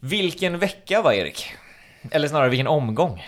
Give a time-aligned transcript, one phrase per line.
[0.00, 1.52] Vilken vecka var Erik?
[2.10, 3.22] Eller snarare vilken omgång?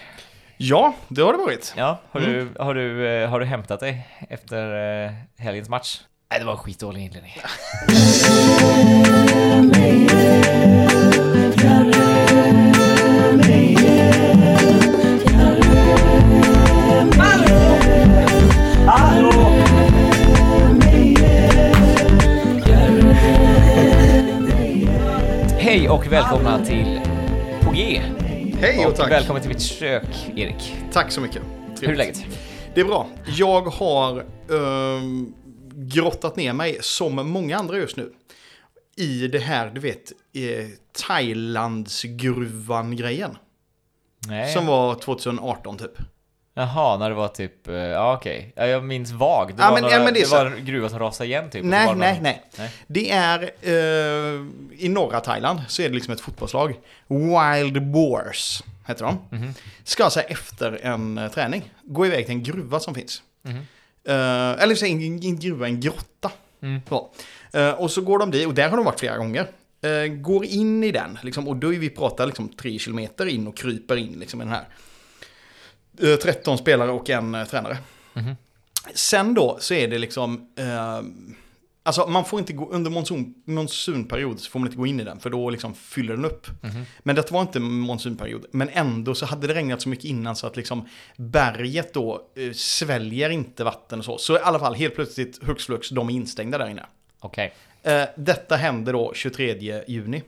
[0.56, 1.74] Ja, det har det varit.
[1.76, 2.32] Ja, har, Mm.
[2.32, 6.00] du, har, du, eh, har du hämtat dig efter eh, helgens match?
[6.30, 7.32] Nej, det var en skitdålig inledning.
[25.98, 27.00] och välkomna till
[27.62, 28.02] På G.
[28.60, 29.10] Hej och Och tack.
[29.10, 30.74] välkommen till mitt kök, Erik.
[30.92, 31.42] Tack så mycket.
[31.80, 32.24] Hur är läget?
[32.74, 33.08] Det är bra.
[33.26, 35.34] Jag har ehm,
[35.72, 38.12] grottat ner mig, som många andra just nu,
[38.96, 40.66] i det här, du vet, eh,
[41.08, 43.36] Thailandsgruvan-grejen.
[44.54, 45.98] Som var 2018 typ.
[46.58, 48.52] Jaha, när det var typ, eh, ja okej.
[48.56, 49.56] Ja, jag minns vagt.
[49.56, 51.64] Det Ja, var, men- några, ja, det det var en gruva som rasade igen typ.
[51.64, 52.70] Nej, nej, nej, nej.
[52.86, 54.46] Det är eh,
[54.78, 56.74] i norra Thailand så är det liksom ett fotbollslag.
[57.08, 59.18] Wild Boars heter de.
[59.36, 59.54] Mhm.
[59.84, 63.22] Ska alltså efter en eh, träning gå iväg till en gruva som finns.
[63.42, 63.56] Mhm.
[64.08, 66.30] Eh, eller så en, en gruva, en grotta.
[66.62, 66.80] Mm.
[66.88, 67.10] Så.
[67.52, 69.46] Eh, och så går de dit, och där har de varit flera gånger.
[70.20, 73.56] Går in i den, liksom, och då är vi pratar liksom tre kilometer in och
[73.56, 74.64] kryper in liksom, i den här.
[76.02, 77.78] Eh, 13 spelare och en eh, tränare.
[78.14, 78.36] Mhm.
[78.94, 81.00] Sen då så är det liksom, eh,
[81.82, 85.04] alltså man får inte gå, under monsun, monsunperiod så får man inte gå in i
[85.04, 86.46] den för då liksom fyller den upp.
[86.62, 86.84] Mhm.
[86.98, 90.46] Men det var inte monsunperiod, men ändå så hade det regnat så mycket innan så
[90.46, 94.18] att liksom berget då eh, sväljer inte vatten och så.
[94.18, 96.86] Så i alla fall helt plötsligt hux flux, de är instängda där inne.
[97.20, 97.54] Okej.
[97.82, 100.22] Eh, detta händer då 23 juni.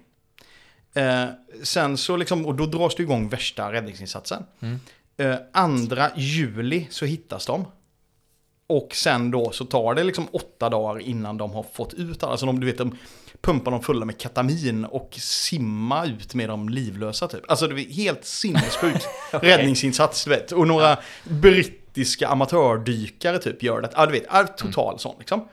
[0.94, 1.24] Eh,
[1.62, 4.44] sen så liksom, och då dras det igång värsta räddningsinsatsen.
[4.60, 4.80] Mm.
[5.20, 7.66] Eh, andra juli så hittas de.
[8.66, 12.32] Och sen då så tar det liksom åtta dagar innan de har fått ut alla.
[12.32, 12.96] Alltså de, du vet, de
[13.40, 17.50] pumpar dem fulla med ketamin och simma ut med dem livlösa typ.
[17.50, 20.52] Alltså det är helt sinnessjuk räddningsinsats du vet.
[20.52, 23.90] Och några brittiska amatördykare typ gör det.
[23.94, 25.48] Ja du vet, total sån liksom.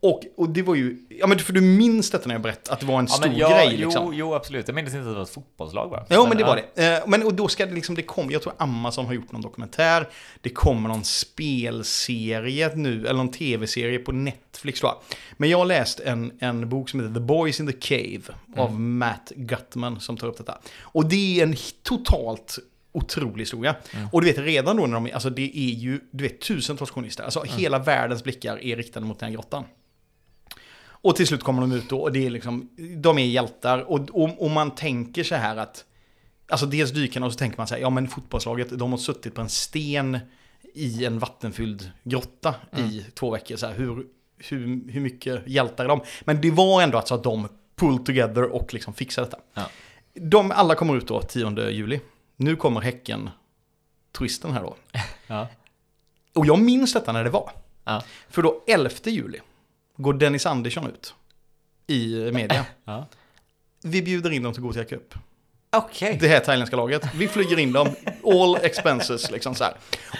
[0.00, 2.80] Och, och det var ju, ja men för du minns detta när jag berättade att
[2.80, 4.14] det var en Ja, stor men ja, grej jo, liksom.
[4.14, 4.68] jo, absolut.
[4.68, 6.04] Jag minns inte att det var ett fotbollslag bara.
[6.10, 6.46] Jo, men det ja.
[6.46, 6.96] var det.
[6.96, 9.42] Eh, Men och då ska det liksom, det kommer, jag tror Amazon har gjort någon
[9.42, 10.08] dokumentär.
[10.40, 15.16] Det kommer någon spelserie nu, eller någon tv-serie på Netflix tror jag.
[15.36, 18.80] Men jag har läst en, en bok som heter The Boys in the Cave av
[18.80, 20.58] Matt Gutman som tar upp detta.
[20.80, 22.58] Och det är en totalt
[22.92, 23.76] otrolig historia.
[24.12, 27.24] Och du vet redan då när de, alltså det är ju, du vet tusentals journalister,
[27.24, 29.64] alltså hela världens blickar är riktade mot den här grottan.
[31.02, 33.78] Och till slut kommer de ut och det är liksom, de är hjältar.
[33.78, 35.84] Och, och, och man tänker så här att,
[36.48, 39.34] alltså dels dykarna och så tänker man så här, ja men fotbollslaget, de har suttit
[39.34, 40.18] på en sten
[40.74, 43.56] i en vattenfylld grotta i två veckor.
[43.56, 44.06] Så här, hur,
[44.38, 46.00] hur, hur mycket hjältar är de?
[46.20, 49.38] Men det var ändå alltså att de pull together och liksom fixade detta.
[49.54, 49.70] Ja.
[50.14, 52.00] De alla kommer ut då 10 juli.
[52.36, 53.30] Nu kommer Häcken,
[54.18, 54.76] twisten här då.
[55.26, 55.48] Ja.
[56.34, 57.50] Och jag minns detta när det var.
[57.84, 58.02] Ja.
[58.28, 59.40] För då 11 juli
[59.98, 61.14] går Dennis Andersson ut
[61.86, 62.64] i media.
[62.84, 63.06] Ja.
[63.82, 65.14] Vi bjuder in dem till Gothia Cup.
[65.76, 66.18] Okej.
[66.20, 67.02] Det här thailändska laget.
[67.14, 67.88] Vi flyger in dem,
[68.24, 69.74] all expenses liksom så här.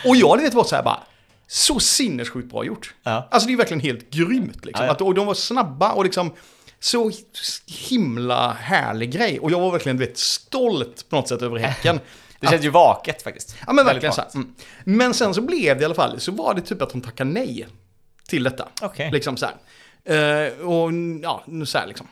[0.05, 1.03] Och jag hade vet var så här bara,
[1.47, 2.95] så sinnessjukt bra gjort.
[3.03, 3.29] Ja.
[3.31, 4.85] Alltså det är verkligen helt grymt liksom.
[4.85, 4.93] Ja, ja.
[4.93, 6.33] Att, och de var snabba och liksom
[6.81, 7.11] så
[7.67, 9.41] himla härlig grej.
[9.41, 12.01] Och jag var verkligen du vet, stolt på något sätt över Häcken.
[12.41, 13.57] Det känns ju vaket faktiskt.
[13.67, 14.31] Ja men verkligen så här.
[14.35, 14.55] Mm.
[14.85, 17.31] Men sen så blev det i alla fall, så var det typ att de tackade
[17.31, 17.67] nej
[18.29, 18.69] till detta.
[18.83, 19.11] Okej.
[19.13, 19.57] Liksom så här.
[20.05, 20.91] Eh, och
[21.23, 22.07] ja, så här liksom.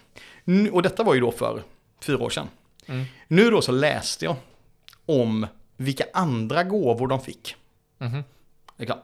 [0.72, 1.62] Och detta var ju då för
[2.03, 2.49] fyra år sedan.
[2.87, 3.04] Mm.
[3.28, 4.37] Nu då så läste jag
[5.06, 5.47] om
[5.77, 7.54] vilka andra gåvor de fick.
[7.99, 8.22] Mhm.
[8.78, 8.99] Liksom.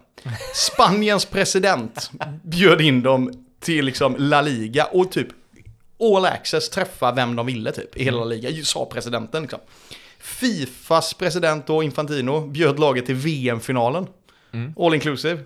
[0.55, 2.11] Spaniens president
[2.43, 5.29] bjöd in dem till liksom La Liga och typ
[6.01, 9.61] all access träffa vem de ville typ i hela La Liga, sa presidenten liksom.
[10.19, 14.07] Fifas president då, Infantino, bjöd laget till VM-finalen.
[14.53, 14.75] Mm.
[14.79, 15.41] All inclusive.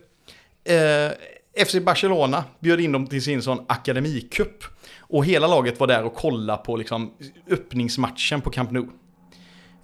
[0.65, 1.13] Eh,
[1.57, 4.65] FC Barcelona bjöd in dem till sin sån akademikupp.
[5.01, 7.13] Och hela laget var där och kollade på liksom
[7.51, 8.87] öppningsmatchen på Camp Nou.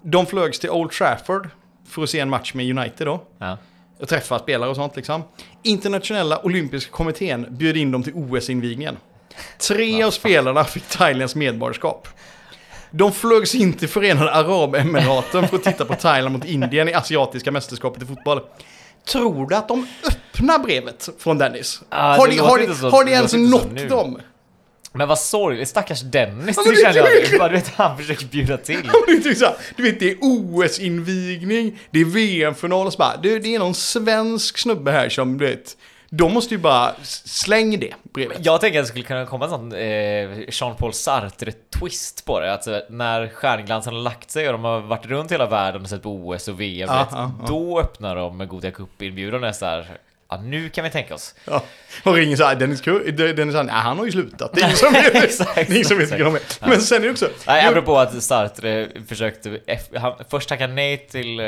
[0.02, 1.48] De flögs till Old Trafford
[1.88, 3.22] för att se en match med United då.
[3.38, 3.58] Ja.
[3.98, 5.22] Och träffa spelare och sånt liksom.
[5.62, 8.96] Internationella olympiska kommittén bjöd in dem till OS-invigningen.
[9.58, 12.08] Tre av spelarna fick Thailands medborgarskap.
[12.90, 17.50] De flögs in till Förenade Arabemiraten för att titta på Thailand mot Indien i asiatiska
[17.50, 18.40] mästerskapet i fotboll.
[19.06, 21.80] Tror du att de öppnar brevet från Dennis?
[21.88, 24.18] Ah, har låter har det, så- har det ens nått dem?
[24.94, 27.38] Men vad sorgligt, stackars Dennis, Ja, det men det- känner jag.
[27.38, 28.90] Bara, Du vet, han försöker bjuda till.
[29.22, 33.38] Du så här, du vet, det är OS-invigning, det är VM-final och så bara, det,
[33.38, 35.76] det är någon svensk snubbe här som, du vet,
[36.14, 38.38] De måste ju bara släng det bredvid.
[38.40, 42.52] Jag tänker att det skulle kunna komma en sån eh, Jean-Paul Sartre-twist på det.
[42.52, 46.02] Alltså när stjärnglansen har lagt sig och de har varit runt hela världen och sett
[46.02, 46.88] på OS och VM.
[46.88, 47.46] Vet, ja, ja.
[47.46, 49.98] Då öppnar de med Gothia Cup-inbjudan och är så här,
[50.36, 51.34] ja nu kan vi tänka oss.
[51.44, 51.64] Ja.
[52.02, 54.52] Och ringer så här, Dennis, Ku- Dennis han, ja, han har ju slutat.
[54.54, 56.40] Det är ingen som vet, Exakt, det är som vet de är.
[56.68, 57.28] Men sen är det också...
[57.46, 59.58] Nej, apropå att Sartre försökte,
[59.94, 61.46] han först tacka nej till eh,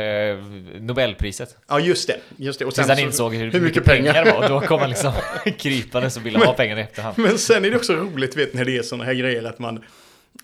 [0.81, 1.57] Nobelpriset.
[1.69, 2.17] Ja, just det.
[2.37, 2.65] Just det.
[2.65, 4.43] Och Tills sen han så- insåg hur, hur mycket pengar det var.
[4.43, 5.13] Och då kom han liksom
[5.59, 7.19] krypande och ville ha pengarna i efterhand.
[7.19, 9.85] Men sen är det också roligt, vet när det är sådana här grejer att man...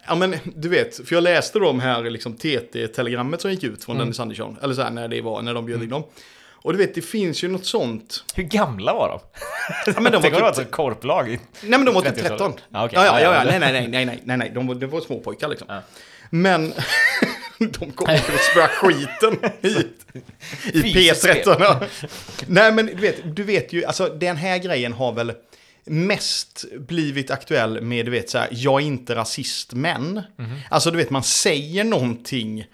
[0.06, 3.96] Ja men du vet, för jag läste de här liksom TT-telegrammet som gick ut från
[3.96, 4.06] Mm.
[4.06, 4.56] Dennis Andersson.
[4.62, 6.02] Eller så här när det var, när de bjöd in dem.
[6.62, 8.24] Och du vet, det finns ju något sånt.
[8.34, 9.20] Hur gamla var de?
[9.94, 11.28] Ja men de var ett typ, sånt korplag.
[11.28, 12.28] i- nej men de var typ 30-talet.
[12.38, 12.52] 13.
[12.72, 12.98] Ja, okej.
[12.98, 13.44] Ja, ja, Ja, ja, ja.
[13.44, 15.66] nej, nej, nej, nej, nej, nej, de, var- de var små pojkar liksom.
[15.70, 15.82] Ja.
[16.30, 16.72] Men
[17.58, 19.68] de kommer att spöa skiten i,
[20.78, 21.56] i Fysiskt P13.
[21.60, 21.80] Ja.
[22.46, 25.32] Nej men du vet, du vet ju, alltså den här grejen har väl
[25.84, 30.22] mest blivit aktuell med, du vet så här, jag är inte rasist men.
[30.36, 30.56] Mhm.
[30.70, 32.64] Alltså du vet, man säger någonting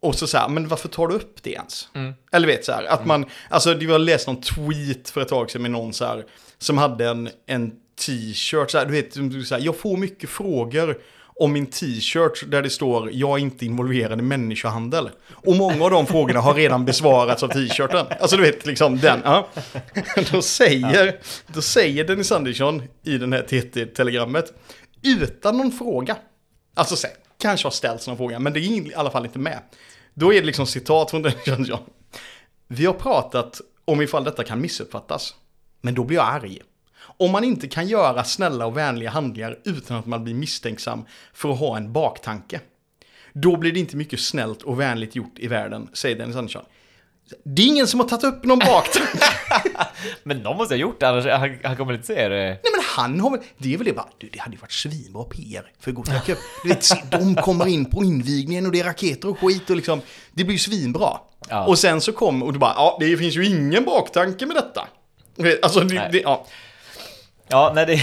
[0.00, 1.88] och så så här, men varför tar du upp det ens?
[1.94, 2.14] Mm.
[2.32, 5.62] Eller vet så här, att man, alltså har läst någon tweet för ett tag sedan
[5.62, 6.24] med någon så här,
[6.58, 7.72] som hade en, en
[8.06, 10.98] t-shirt, så här, du vet, du säger, jag får mycket frågor
[11.40, 15.10] om min t-shirt där det står jag är inte involverad i människohandel.
[15.30, 18.06] Och många av de frågorna har redan besvarats av t-shirten.
[18.20, 19.20] Alltså du vet, liksom den.
[19.24, 19.48] Ja.
[20.32, 24.52] Då, säger, då säger Dennis Andersson i den här TT-telegrammet,
[25.02, 26.16] utan någon fråga,
[26.74, 29.60] alltså sen, kanske har ställts någon fråga, men det är i alla fall inte med.
[30.14, 31.80] Då är det liksom citat från Dennis Andersson.
[32.68, 35.34] Vi har pratat om ifall detta kan missuppfattas,
[35.80, 36.62] men då blir jag arg.
[37.00, 41.52] Om man inte kan göra snälla och vänliga handlingar utan att man blir misstänksam för
[41.52, 42.60] att ha en baktanke,
[43.32, 46.64] då blir det inte mycket snällt och vänligt gjort i världen, säger Dennis Andersson.
[47.44, 49.24] Det är ingen som har tagit upp någon baktanke.
[50.22, 52.44] Men någon måste ha gjort det, annars han, han kommer inte säga det.
[52.44, 54.72] Nej men han har väl, det är väl det bara, du, det hade ju varit
[54.72, 56.38] svinbra PR för Gothia Cup.
[56.62, 60.00] Du vet, de kommer in på invigningen och det är raketer och skit och liksom,
[60.32, 61.18] det blir ju svinbra.
[61.48, 61.66] Ja.
[61.66, 64.88] Och sen så kom, och du bara, ja det finns ju ingen baktanke med detta.
[65.62, 66.46] Alltså, det, det, ja.
[67.50, 67.94] Ja, nej det...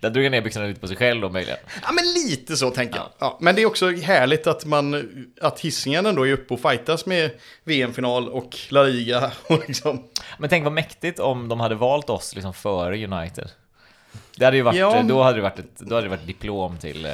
[0.00, 1.58] Där drog han ner byxorna lite på sig själv då möjligen.
[1.82, 3.04] ja men lite så tänker jag.
[3.04, 3.12] Ja.
[3.20, 7.06] Ja, men det är också härligt att man, att Hisingen ändå är uppe och fightas
[7.06, 7.30] med
[7.64, 10.04] VM-final och La Liga och liksom.
[10.38, 13.50] Men tänk vad mäktigt om de hade valt oss liksom före United.
[14.36, 15.02] Det hade ju varit, Ja.
[15.08, 17.04] då hade det varit ett, då hade det varit diplom till...
[17.04, 17.10] Eh,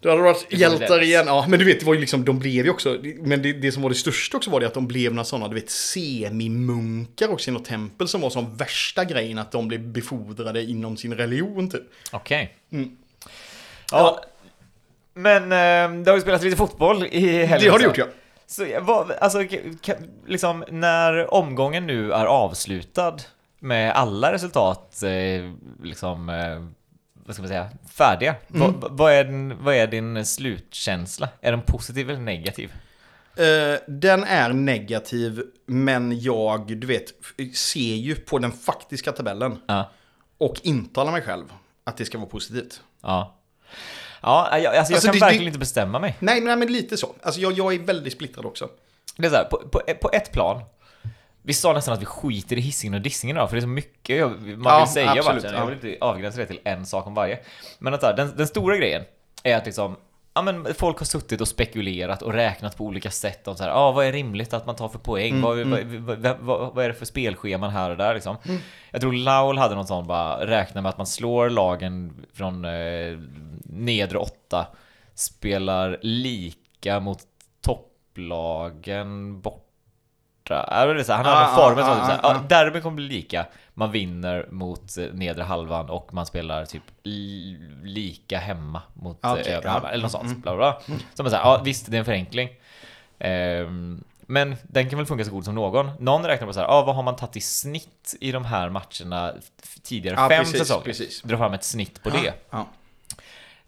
[0.00, 1.26] Då hade det varit hjältar igen.
[1.26, 3.72] Ja, men du vet, det var ju liksom, de blev ju också, men det, det
[3.72, 7.28] som var det största också var det att de blev några sådana, du vet, semimunkar
[7.28, 11.14] också i något tempel som var som värsta grejen, att de blev befordrade inom sin
[11.14, 11.82] religion typ.
[12.12, 12.56] Okej.
[12.72, 12.96] Mm.
[13.92, 14.24] Ja.
[15.14, 17.60] Men eh, det har ju spelats lite fotboll i helgen.
[17.60, 18.06] Det har det gjort ja.
[18.46, 19.44] Så vad, alltså,
[20.26, 23.16] liksom när omgången nu är avslutad
[23.58, 26.79] med alla resultat eh, liksom, eh,
[27.30, 28.34] vad ska man säga, färdiga.
[28.54, 28.80] Mm.
[28.80, 31.28] Vad, vad, är din, vad är din slutkänsla?
[31.40, 32.72] Är den positiv eller negativ?
[33.36, 37.04] Eh, den är negativ, men jag, du vet,
[37.54, 39.90] ser ju på den faktiska tabellen Ja.
[40.38, 41.44] och intalar mig själv
[41.84, 42.80] att det ska vara positivt.
[43.02, 43.36] Ja.
[44.22, 46.16] Ja, jag, alltså, jag Alltså, kan det- verkligen det- inte bestämma mig.
[46.18, 47.14] Nej, nej men lite så.
[47.22, 48.68] Alltså jag, jag är väldigt splittrad också.
[49.16, 50.62] Det är så här, på, på, på ett plan.
[51.42, 53.68] Vi sa nästan att vi skiter i hissingen och dissingen idag, för det är så
[53.68, 55.52] mycket jag, man Ja, vill säga absolut, bara.
[55.52, 55.58] ja.
[55.58, 57.38] Jag vill inte avgränsa det till en sak om varje.
[57.78, 59.02] Men att den, den stora grejen
[59.42, 59.96] är att liksom,
[60.34, 63.70] ja men folk har suttit och spekulerat och räknat på olika sätt om så här,
[63.70, 65.30] ah, vad är rimligt att man tar för poäng?
[65.30, 68.36] Mm, vad, vad, vad, vad, vad, vad är det för spelscheman här och där liksom?
[68.90, 73.18] Jag tror Laul hade något sånt bara, räkna med att man slår lagen från eh,
[73.64, 74.66] nedre åtta,
[75.14, 77.18] spelar lika mot
[77.60, 79.40] topplagen
[80.50, 80.68] borta.
[80.70, 82.34] Ja, det är så här, Han hade Ah, en formen som ah, typ så här,
[82.34, 83.46] ah, ja, derbyn kommer bli lika.
[83.74, 89.36] Man vinner mot eh, nedre halvan och man spelar typ li- lika hemma mot Ah,
[89.36, 89.70] eh, övre ja.
[89.70, 89.90] halvan.
[89.90, 90.24] Eller något sånt.
[90.26, 90.40] Mm.
[90.40, 90.96] Bla, bla, bla.
[91.14, 92.48] Så man säger, ja visst det är en förenkling.
[93.18, 95.90] Ehm, men den kan väl funka så god som någon.
[95.98, 98.68] Någon räknar på så här, ja vad har man tagit i snitt i de här
[98.70, 99.32] matcherna
[99.82, 100.84] tidigare Ja, fem precis, säsonger?
[100.84, 101.22] precis.
[101.22, 102.34] Dra fram ett snitt på det.
[102.50, 102.66] Ja.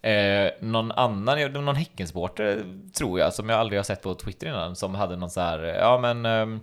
[0.03, 4.77] Eh, någon annan, någon Häckensupporter tror jag, som jag aldrig har sett på Twitter innan,
[4.77, 6.61] som hade någon så här, ja men ehm,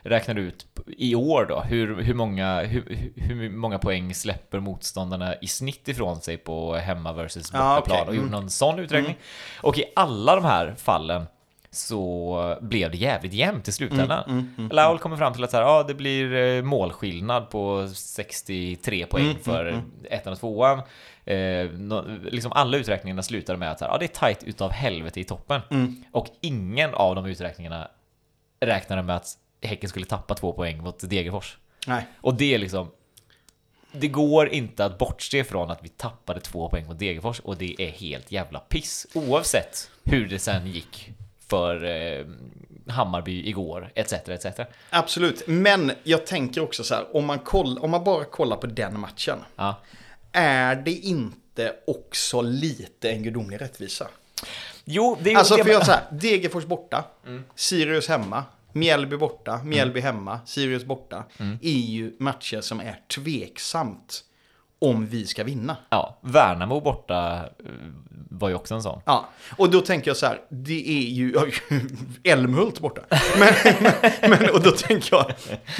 [0.00, 5.46] räknar ut i år då, hur, hur, många, hur, hur många poäng släpper motståndarna i
[5.46, 8.08] snitt ifrån sig på hemma versus bortaplan okej.
[8.08, 8.40] och gjorde Mm.
[8.40, 9.16] någon sån uträkning.
[9.62, 11.24] Och i alla de här fallen
[11.70, 14.24] så blev det jävligt jämnt i slutändan.
[14.28, 17.88] Mm, mm, Laul kommer fram till att så här, ja, det blir eh, målskillnad på
[17.94, 20.80] 63 poäng Mm, för mm, ettan och tvåan.
[21.26, 25.20] Eh, no, liksom alla uträkningarna slutar med att här, ja, det är tight utav helvete
[25.20, 25.60] i toppen.
[25.70, 26.04] Mm.
[26.12, 27.88] Och ingen av de uträkningarna
[28.60, 31.56] räknade med att Häcken skulle tappa två poäng mot Degerfors.
[31.86, 32.06] Nej.
[32.20, 32.90] Och det är liksom...
[33.92, 37.82] Det går inte att bortse från att vi tappade två poäng mot Degerfors och det
[37.82, 39.06] är helt jävla piss.
[39.14, 41.10] Oavsett hur det sen gick
[41.46, 42.26] för eh,
[42.88, 44.12] Hammarby igår, etc.
[44.12, 44.46] etc.
[44.90, 48.66] Absolut, men jag tänker också så här, om man, koll, om man bara kollar på
[48.66, 49.38] den matchen.
[49.56, 49.76] Ja.
[50.36, 54.08] Är det inte också lite en gudomlig rättvisa?
[54.84, 57.04] Jo, det är Alltså det, för jag så här, Degerfors borta,
[57.54, 61.24] Sirius hemma, Mjällby borta, Mjällby hemma, Sirius borta.
[61.62, 64.24] Är ju matcher som är tveksamt
[64.78, 65.76] om vi ska vinna.
[65.90, 67.70] Ja, Värnamo borta eh,
[68.30, 69.00] var ju också en sån.
[69.04, 71.34] Ja, och då tänker jag så här, det är ju
[72.24, 73.02] Älmhult borta.
[73.38, 73.92] Men, men,
[74.30, 75.32] men, och då tänker jag,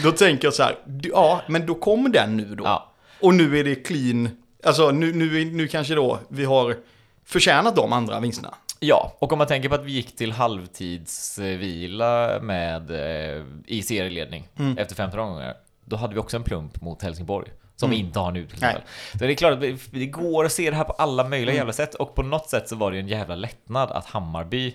[0.03, 2.65] då tänker jag så här, ja, men då kommer den nu då.
[2.65, 2.93] Ja.
[3.21, 4.29] Och nu är det clean,
[4.65, 6.77] alltså nu, nu, nu kanske då vi har
[7.25, 8.55] förtjänat de andra vinsterna.
[8.81, 14.49] Ja, och om man tänker på att vi gick till halvtidsvila med eh, i serieledning
[14.59, 14.79] Mm.
[14.79, 15.55] efter 15 omgångar,
[15.85, 17.49] då hade vi också en plump mot Helsingborg.
[17.77, 18.83] Som vi inte har nu till exempel.
[19.13, 21.57] Så det är klart att det går att se det här på alla möjliga Mm.
[21.57, 21.95] jävla sätt.
[21.95, 24.75] Och på något sätt så var det ju en jävla lättnad att Hammarby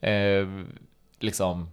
[0.00, 0.46] eh,
[1.20, 1.70] liksom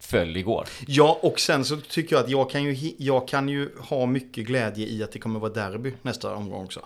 [0.00, 0.66] föll igår.
[0.86, 4.46] Ja, och sen så tycker jag att jag kan ju, jag kan ju ha mycket
[4.46, 6.80] glädje i att det kommer vara derby nästa omgång också.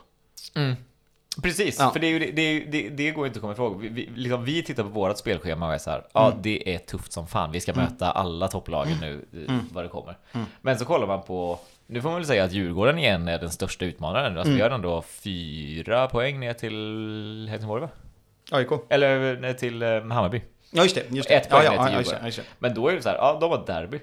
[1.42, 1.90] Precis, Ja.
[1.90, 3.80] för det, ju, det, det, det, går ju inte att komma ifrån.
[3.80, 6.38] Vi, vi, liksom, vi tittar på vårt spelschema och är så här, ja Mm.
[6.42, 7.52] det är tufft som fan.
[7.52, 10.16] Vi ska möta alla topplagen nu, eh, vad det kommer.
[10.60, 13.50] Men så kollar man på, nu får man väl säga att Djurgården igen är den
[13.50, 14.32] största utmanaren.
[14.38, 14.56] Alltså, Mm.
[14.56, 17.88] Vi har ändå fyra poäng ner till Helsingborg va?
[18.50, 18.68] AIK.
[18.88, 20.40] Eller till eh, Hammarby.
[20.74, 21.04] Ja, just det.
[21.10, 21.34] Just det.
[21.34, 22.44] Ett poäng ja, ner ja, till ja, Djurgården.
[22.58, 24.00] Men då är det så här, ja de har derby.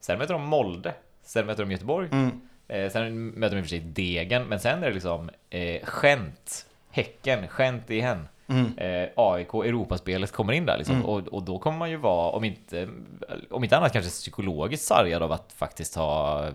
[0.00, 0.94] Sen möter de Molde.
[1.24, 2.08] Sen möter de Göteborg.
[2.12, 2.40] Mm.
[2.68, 4.44] Eh, sen möter de i och för sig Degen.
[4.44, 8.28] Men sen är det liksom eh, Gent, Häcken, Gent igen.
[8.46, 8.78] Mm.
[8.78, 11.04] Eh, AIK, Europaspelet kommer in där liksom.
[11.04, 12.88] och, och då kommer man ju vara, om inte,
[13.50, 16.48] om inte annat kanske psykologiskt sargad av att faktiskt ha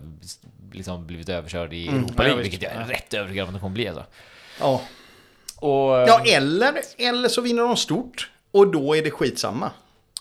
[0.72, 3.60] liksom blivit överkörd i Mm, Europa League, vilket jag är rätt övertygad om att det
[3.60, 4.06] kommer bli alltså.
[4.60, 4.82] Ja.
[5.60, 9.72] Och, ja, eller, eller så vinner de stort och då är det skitsamma.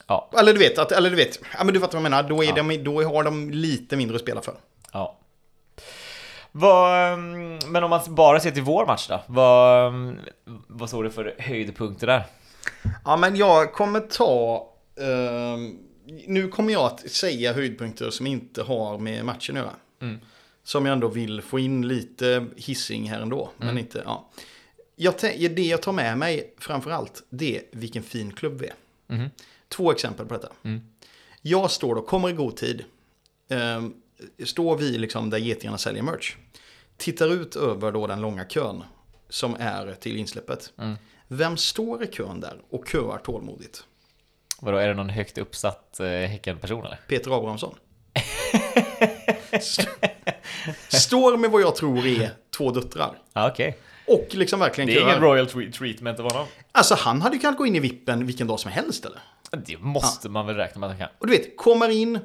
[0.07, 2.23] ja, Eller du vet, att, eller du vet, ja men du fattar vad jag menar,
[2.29, 2.55] då, är Ja.
[2.63, 4.55] de, då har de lite mindre att spela för.
[4.93, 5.19] Ja.
[6.53, 9.21] Vad, mm, men om man bara ser till vår match då?
[9.27, 10.19] Vad, mm,
[10.69, 12.25] vad såg du för höjdpunkter där?
[13.05, 14.67] Ja, men jag kommer ta...
[15.01, 15.79] ehm,
[16.27, 19.75] nu kommer jag att säga höjdpunkter som inte har med matchen att göra.
[20.03, 20.21] Mm.
[20.65, 23.51] Som jag ändå vill få in lite hissing här ändå.
[23.57, 23.67] Mm.
[23.75, 24.29] Men inte, ja.
[24.97, 28.75] Jag det jag tar med mig framför allt, det är vilken fin klubb vi är.
[29.07, 29.31] Mhm.
[29.69, 30.49] Två exempel på detta.
[30.63, 30.81] Mm.
[31.43, 32.85] Jag står då, kommer i god tid.
[33.49, 33.95] ehm,
[34.45, 36.37] står vi liksom där getingarna säljer merch.
[36.97, 38.85] Tittar ut över då den långa kön
[39.29, 40.73] som är till insläppet.
[40.79, 40.97] Mm.
[41.29, 43.85] Vem står i kön där och köar tålmodigt?
[44.61, 47.01] Vadå, är det någon högt uppsatt eh, Häcken-person eller?
[47.09, 47.75] Peter Abrahamsson.
[49.53, 49.89] St-
[50.89, 53.19] Står med vad jag tror är två döttrar.
[53.33, 53.79] Ja, okej.
[54.07, 56.47] Och liksom verkligen Det är ingen royal tre- treatment av honom.
[56.73, 59.21] Alltså han hade ju kunnat gå in i vippen vilken dag som helst eller?
[59.67, 61.17] Det måste man väl räkna med att han kan.
[61.19, 62.19] Och du vet, kommer in,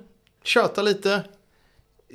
[0.44, 1.24] tjötar lite,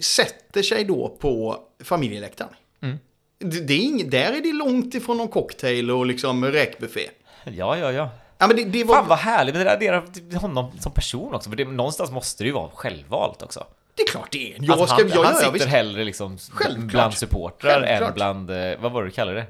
[0.00, 2.50] sätter sig då på familjeläktaren.
[2.82, 2.98] Mm.
[3.38, 7.10] Det, det är ing, där är det långt ifrån någon cocktail och liksom räkbuffé.
[7.44, 8.10] Ja, ja, ja.
[8.38, 8.94] Ja, men det, det var...
[8.94, 11.50] Fan vad härligt, men det där adderar honom som person också.
[11.50, 13.66] För det, någonstans måste det ju vara självvalt också.
[13.96, 14.56] Det är klart det är.
[14.60, 15.66] Jag Alltså, ska, han jag, han jag, sitter visst.
[15.66, 16.90] hellre liksom Självklart.
[16.90, 18.08] bland supportrar Självklart.
[18.08, 19.46] än bland, eh, vad var det du kallade det?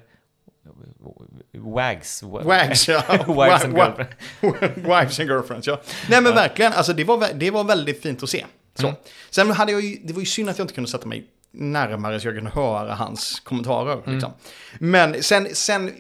[1.59, 2.23] Wags?
[2.23, 3.03] Wa- Wags, ja.
[3.27, 4.09] Wags and Wa- girlfriend.
[4.87, 5.81] Wives and girlfriends, ja.
[6.11, 8.45] Nej men verkligen, alltså det var, det var väldigt fint att se.
[8.75, 8.87] Så.
[8.87, 8.97] Mm.
[9.31, 12.21] Sen hade jag ju, det var ju synd att jag inte kunde sätta mig närmare
[12.21, 13.93] så jag kunde höra hans kommentarer.
[13.93, 14.13] Mm.
[14.15, 14.33] Liksom.
[14.79, 15.93] Men sen, sen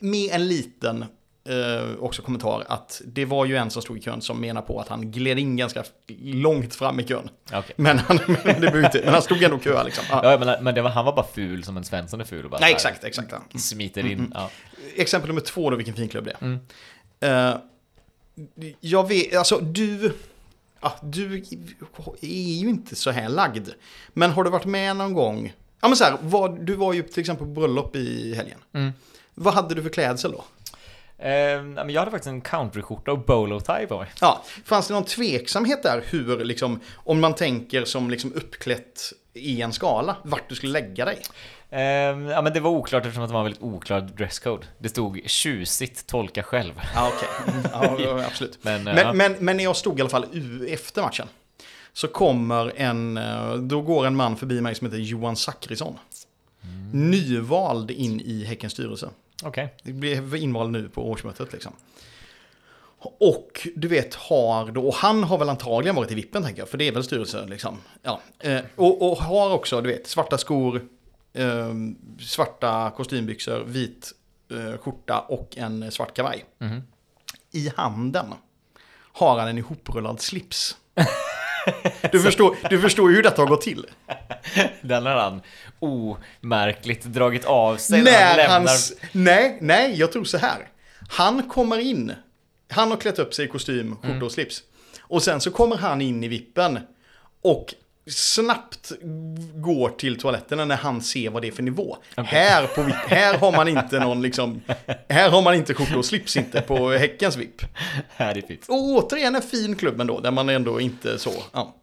[0.00, 1.04] med en liten
[1.44, 4.80] eh, också kommentar att det var ju en som stod i kön som menar på
[4.80, 5.84] att han gled in ganska
[6.22, 7.30] långt fram i kön.
[7.52, 7.74] Okej.
[7.76, 10.04] Men han, men det inte, men han stod ändå och köade liksom.
[10.10, 10.30] Ja.
[10.30, 12.50] Ja, men, men det var, han var bara ful som en Svensson är ful och
[12.50, 13.32] bara Nej, exakt, exakt.
[13.32, 13.58] Ja.
[13.58, 14.32] smiter in.
[14.34, 14.50] Ja.
[14.96, 16.44] Exempel nummer två då, vilken fin klubb det är.
[16.44, 16.60] Mm.
[17.20, 17.56] Eh,
[18.80, 20.12] jag vet, alltså du,
[20.80, 21.34] ja, du
[22.20, 23.68] är ju inte så här lagd.
[24.08, 25.52] Men har du varit med någon gång?
[25.80, 28.58] Ja men så här, vad, du var ju till exempel på bröllop i helgen.
[28.72, 28.92] Mm.
[29.34, 30.44] Vad hade du för klädsel då?
[31.22, 34.08] Eh, ja, men jag hade faktiskt en countryskjorta och bolo tie på mig.
[34.20, 39.62] Ja, fanns det någon tveksamhet där hur, liksom, om man tänker som liksom uppklätt i
[39.62, 41.18] en skala, vart du skulle lägga dig?
[41.70, 41.80] Eh,
[42.30, 44.66] ja, men det var oklart eftersom att det var en väldigt oklar dresscode.
[44.78, 46.80] Det stod tjusigt, tolka själv.
[46.94, 48.04] Ja, okej.
[48.04, 48.58] Ja, absolut.
[48.62, 49.12] Men, Men, ja.
[49.12, 50.26] men, men när jag stod i alla fall
[50.68, 51.28] efter matchen.
[51.92, 55.98] Så kommer en, eh, då går en man förbi mig som heter Johan Zachrisson.
[56.64, 57.10] Mm.
[57.10, 59.10] Nyvald in i Häckens styrelse.
[59.42, 59.74] Okej.
[59.82, 61.72] Det blev invald nu på årsmötet liksom.
[63.20, 66.68] Och du vet, har då, och han har väl antagligen varit i vippen tänker jag,
[66.68, 67.78] för det är väl styrelsen liksom.
[68.02, 68.20] Ja.
[68.38, 70.82] Eh, och, och har också, du vet, svarta skor,
[71.32, 71.74] eh,
[72.20, 74.12] svarta kostymbyxor, vit
[74.50, 76.44] eh, skjorta och en svart kavaj.
[76.58, 76.82] Mhm.
[77.50, 78.26] I handen
[79.12, 80.76] har han en ihoprullad slips.
[82.12, 83.86] Du förstår, du förstår ju hur detta har gått till.
[84.80, 85.40] Den har han
[85.78, 88.58] omärkligt dragit av sig när han När lämnar.
[88.58, 88.92] hans...
[89.12, 90.68] Nej, nej, jag tror så här.
[91.10, 92.12] Han kommer in.
[92.70, 94.22] Han har klätt upp sig i kostym, skjorta Mm.
[94.22, 94.62] och slips.
[95.00, 96.78] Och sen så kommer han in i vippen.
[97.42, 97.74] Och
[98.06, 98.92] snabbt
[99.54, 101.96] går till toaletten när han ser vad det är för nivå.
[102.16, 104.60] Här, på här har man inte någon liksom...
[105.08, 107.62] Här har man inte skjorta och slips inte på Häckens VIP.
[108.08, 108.66] Här är fint.
[108.68, 111.32] Och återigen en fin klubb ändå, där man ändå inte så...
[111.52, 111.74] Ja.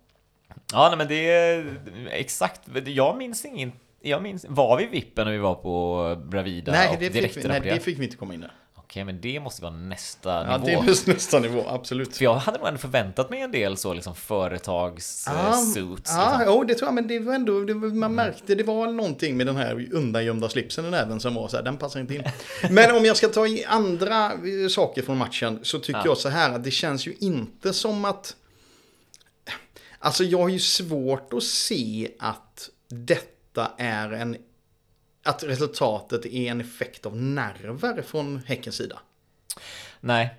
[0.73, 1.79] Ja, nej, men det är
[2.11, 2.61] exakt.
[2.85, 3.71] Jag minns ingen.
[4.01, 7.47] Jag minns, var vi vippen när vi var på Bravida Nej, och det fick, vi,
[7.47, 8.45] nej, det fick vi inte komma in i.
[8.89, 10.81] Okej, men det måste vara nästa Ja, nivå.
[10.81, 12.17] det är nästa nivå, absolut.
[12.17, 16.11] För jag hade nog ändå förväntat mig en del så liksom företags eh, suits.
[16.15, 16.53] Ja, liksom.
[16.53, 19.47] jo, det tror jag, men det var ändå, det, man märkte, det var någonting med
[19.47, 22.23] den här undangömda slipsen i näven som var så här, den passar inte in.
[22.69, 26.05] Men om jag ska ta i andra eh, saker från matchen så tycker Ja.
[26.05, 28.35] jag så här att det känns ju inte som att...
[29.99, 34.37] Alltså jag har ju svårt att se att detta är en...
[35.23, 38.99] Att resultatet är en effekt av nerver från Häckens sida.
[39.99, 40.29] Nej.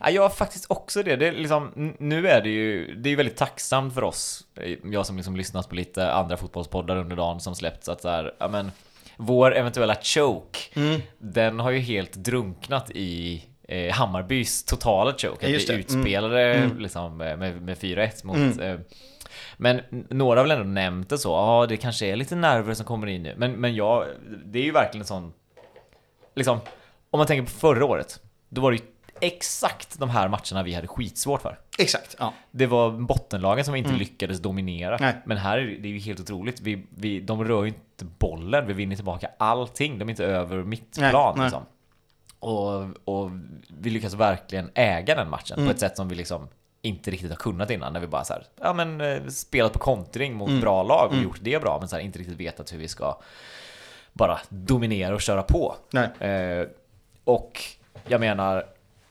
[0.00, 1.16] Ja, jag har faktiskt också det.
[1.16, 5.06] det är liksom, nu är det ju det är väldigt tacksamt för oss, eh, jag
[5.06, 8.48] som liksom lyssnat på lite andra fotbollspoddar under dagen som släppts, att så här, ja
[8.48, 8.70] men
[9.16, 11.00] vår eventuella choke, Mm.
[11.18, 15.46] den har ju helt drunknat i eh, Hammarbys totala choke.
[15.46, 15.68] Att vi det.
[15.72, 15.80] Mm.
[15.80, 18.60] utspelade liksom, eh, med, med 4-1 mot...
[18.60, 18.76] Eh,
[19.62, 22.86] men några har väl ändå nämnt det så, ja det kanske är lite nerver som
[22.86, 23.34] kommer in nu.
[23.36, 24.06] Men, men jag,
[24.44, 25.32] det är ju verkligen en sån...
[26.34, 26.58] Liksom,
[27.10, 28.82] om man tänker på förra året, då var det ju
[29.20, 31.58] exakt de här matcherna vi hade skitsvårt för.
[31.78, 32.32] Exakt, ja.
[32.50, 34.96] Det var bottenlagen som inte lyckades dominera.
[35.00, 35.14] Nej.
[35.24, 36.60] Men här är det, ju helt otroligt.
[36.60, 39.98] Vi, vi, de rör ju inte bollen, vi vinner tillbaka allting.
[39.98, 41.12] De är inte över mittplan.
[41.12, 41.44] Nej, nej.
[41.44, 41.62] Liksom.
[42.38, 43.30] Och, och
[43.68, 45.68] vi lyckas verkligen äga den matchen Mm.
[45.68, 46.48] på ett sätt som vi liksom
[46.82, 47.92] inte riktigt har kunnat innan.
[47.92, 51.16] När vi bara så här, ja men eh, spelat på kontring mot bra lag och
[51.16, 53.18] gjort det bra, men så här, inte riktigt vetat hur vi ska
[54.12, 55.74] bara dominera och köra på.
[56.20, 56.66] Eh,
[57.24, 57.60] och
[58.06, 58.66] jag menar,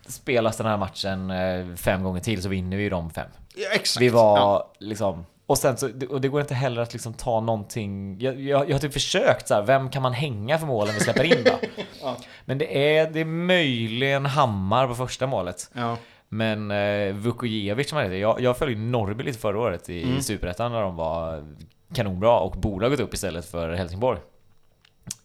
[0.07, 3.29] spelas den här matchen eh, fem gånger till så vinner vi ju de fem.
[3.55, 4.01] Ja, exakt.
[4.01, 4.71] Vi var Ja.
[4.79, 5.25] liksom...
[5.45, 8.19] Och sen så, och det går inte heller att liksom ta någonting...
[8.19, 10.99] Jag, jag, jag har typ försökt så här, vem kan man hänga för målen vi
[10.99, 11.51] släpper in då?
[12.01, 12.15] Ja.
[12.45, 15.69] Men det är, det är möjligen Hammar på första målet.
[15.73, 15.97] Ja.
[16.33, 20.21] Men eh, Vukojevic som han heter, jag, jag följde Norrby lite förra året i Mm.
[20.21, 21.43] Superettan när de var
[21.93, 24.19] kanonbra och borde ha gått upp istället för Helsingborg.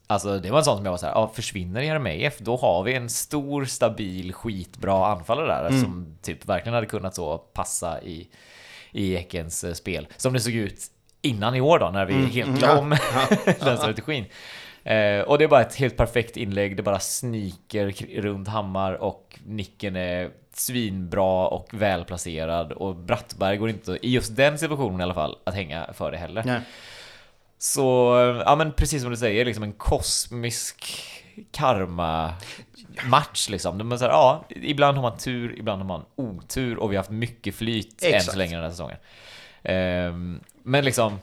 [0.06, 2.82] Alltså det var en sån som jag var så här, ja, försvinner Jeremejeff då har
[2.82, 5.80] vi en stor, stabil, skitbra anfallare där Mm.
[5.82, 8.28] som typ verkligen hade kunnat så passa i,
[8.92, 10.06] i Häckens eh, spel.
[10.16, 10.80] Som det såg ut
[11.22, 12.60] innan i år då, när vi helt Mm.
[12.60, 12.78] la Ja.
[12.78, 12.90] om
[13.60, 14.24] den strategin.
[14.86, 19.38] Eh, och det är bara ett helt perfekt inlägg, det bara sniker runt Hammar och
[19.44, 25.14] nicken är svinbra och välplacerad och Brattberg går inte, i just den situationen i alla
[25.14, 26.42] fall, att hänga för det heller.
[26.46, 26.60] Nej.
[27.58, 28.14] Så,
[28.46, 31.02] ja men precis som du säger, liksom en kosmisk
[31.50, 33.78] karma-match liksom.
[33.78, 36.96] De är så här, ja, ibland har man tur, ibland har man otur och vi
[36.96, 38.32] har haft mycket flyt än Exakt.
[38.32, 38.98] så länge den här säsongen.
[39.62, 41.18] Ehm, men liksom,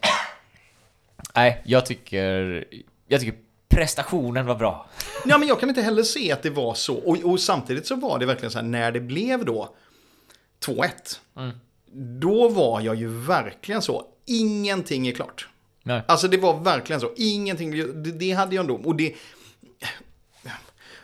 [1.36, 2.65] nej, jag tycker,
[3.08, 3.38] jag tycker
[3.73, 4.86] prestationen var bra.
[5.25, 6.95] Ja, men jag kan inte heller se att det var så.
[6.95, 9.75] Och, och samtidigt så var det verkligen så här, när det blev då
[10.65, 10.89] 2-1.
[11.38, 11.57] Mm.
[12.19, 15.47] Då var jag ju verkligen så, ingenting är klart.
[15.83, 16.01] Nej.
[16.07, 17.71] Alltså det var verkligen så, ingenting,
[18.03, 18.75] det, det hade jag ändå.
[18.75, 19.13] Och det...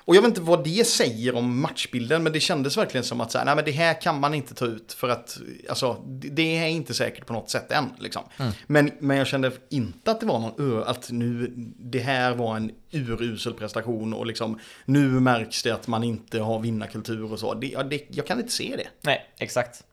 [0.10, 3.32] Och jag vet inte vad det säger om matchbilden, men det kändes verkligen som att
[3.32, 5.38] så här, nej men det här kan man inte ta ut för att,
[5.70, 7.86] alltså, det, är inte säkert på något sätt än.
[8.00, 8.22] Liksom.
[8.68, 12.72] Men, men jag kände inte att det var någon, att nu, det här var en
[12.92, 17.54] urusel prestation och liksom, nu märks det att man inte har vinnarkultur och så.
[17.54, 18.88] Det, ja, det, jag kan inte se det.
[19.02, 19.84] Nej, exakt.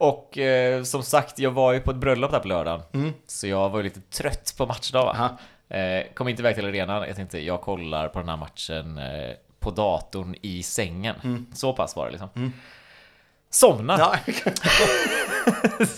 [0.00, 2.82] Och eh, som sagt, jag var ju på ett bröllop där på lördagen.
[2.92, 3.12] Mm.
[3.26, 5.38] Så jag var ju lite trött på matchdag va?
[5.70, 7.02] Eh, kom inte iväg till arenan.
[7.06, 11.16] Jag tänkte jag kollar på den här matchen eh, på datorn i sängen.
[11.24, 11.46] Mm.
[11.54, 12.52] Så pass var det liksom.
[13.50, 13.98] Somnar!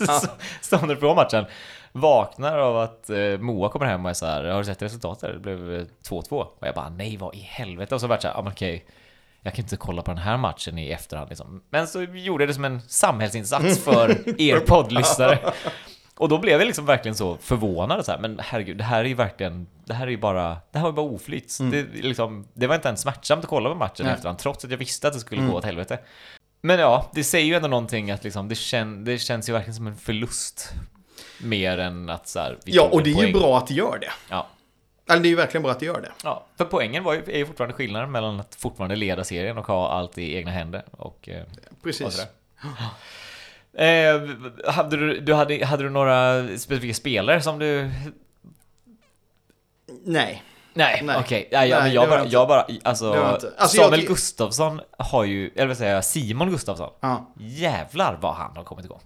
[0.00, 0.20] Ja,
[0.60, 1.44] Somnar på matchen.
[1.92, 5.32] Vaknar av att eh, Moa kommer hem och är så här, har du sett resultatet?
[5.32, 6.30] Det blev eh, 2-2.
[6.30, 7.94] Och jag bara, nej vad i helvete?
[7.94, 8.84] Och så vart jag så här, men okej.
[9.44, 11.62] Jag kan inte kolla på den här matchen i efterhand liksom.
[11.70, 15.38] Men så gjorde jag det som en samhällsinsats för er poddlyssnare.
[16.16, 19.08] Och då blev jag liksom verkligen så förvånad så här, men herregud, det här är
[19.08, 21.58] ju verkligen, det här är ju bara, det här var ju bara oflyt.
[21.70, 24.14] Det, liksom, det var inte ens smärtsamt att kolla på matchen Nej.
[24.14, 25.98] efterhand, trots att jag visste att det skulle gå åt helvete.
[26.62, 29.74] Men ja, det säger ju ändå någonting att liksom, det, kän, det känns ju verkligen
[29.74, 30.72] som en förlust.
[31.40, 33.32] Mer än att så här, Ja, och det är ju poäng.
[33.32, 34.12] bra att det gör det.
[34.28, 34.46] Ja.
[35.10, 36.12] Eller det är ju verkligen bra att det gör det.
[36.24, 39.66] ja, för poängen var ju, är ju fortfarande skillnaden mellan att fortfarande leda serien och
[39.66, 40.82] ha allt i egna händer.
[40.90, 42.12] Och, eh, och Precis.
[42.14, 42.28] sådär.
[43.74, 44.20] Eh,
[44.72, 47.90] hade, du, du hade, hade du några specifika spelare som du...
[50.04, 50.42] Nej.
[50.74, 51.48] Nej, okej.
[51.52, 52.66] Nej, jag, Nej, jag, var bara, jag bara...
[52.82, 53.12] Alltså.
[53.12, 55.50] Alltså, jag Samuel ty- Gustafsson har ju...
[55.56, 56.04] Eller vad säger jag?
[56.04, 56.90] Simon Gustafsson.
[57.00, 57.32] Ja.
[57.38, 59.00] Jävlar vad han har kommit igång.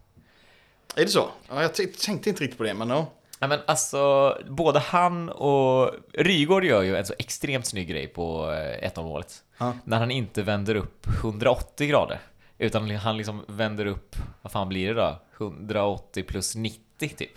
[0.96, 1.29] Är det så?
[1.48, 3.07] Ja, jag tänkte inte riktigt på det, men ja.
[3.38, 8.52] Ja, men alltså, både han och Rygård gör ju en så extremt snygg grej på
[8.83, 9.42] eh, 1-0 målet.
[9.59, 9.72] Ja.
[9.85, 12.20] När han inte vänder upp 180 grader.
[12.59, 15.19] Utan han liksom vänder upp, vad fan blir det då?
[15.40, 16.81] 180 plus 90
[17.16, 17.31] typ.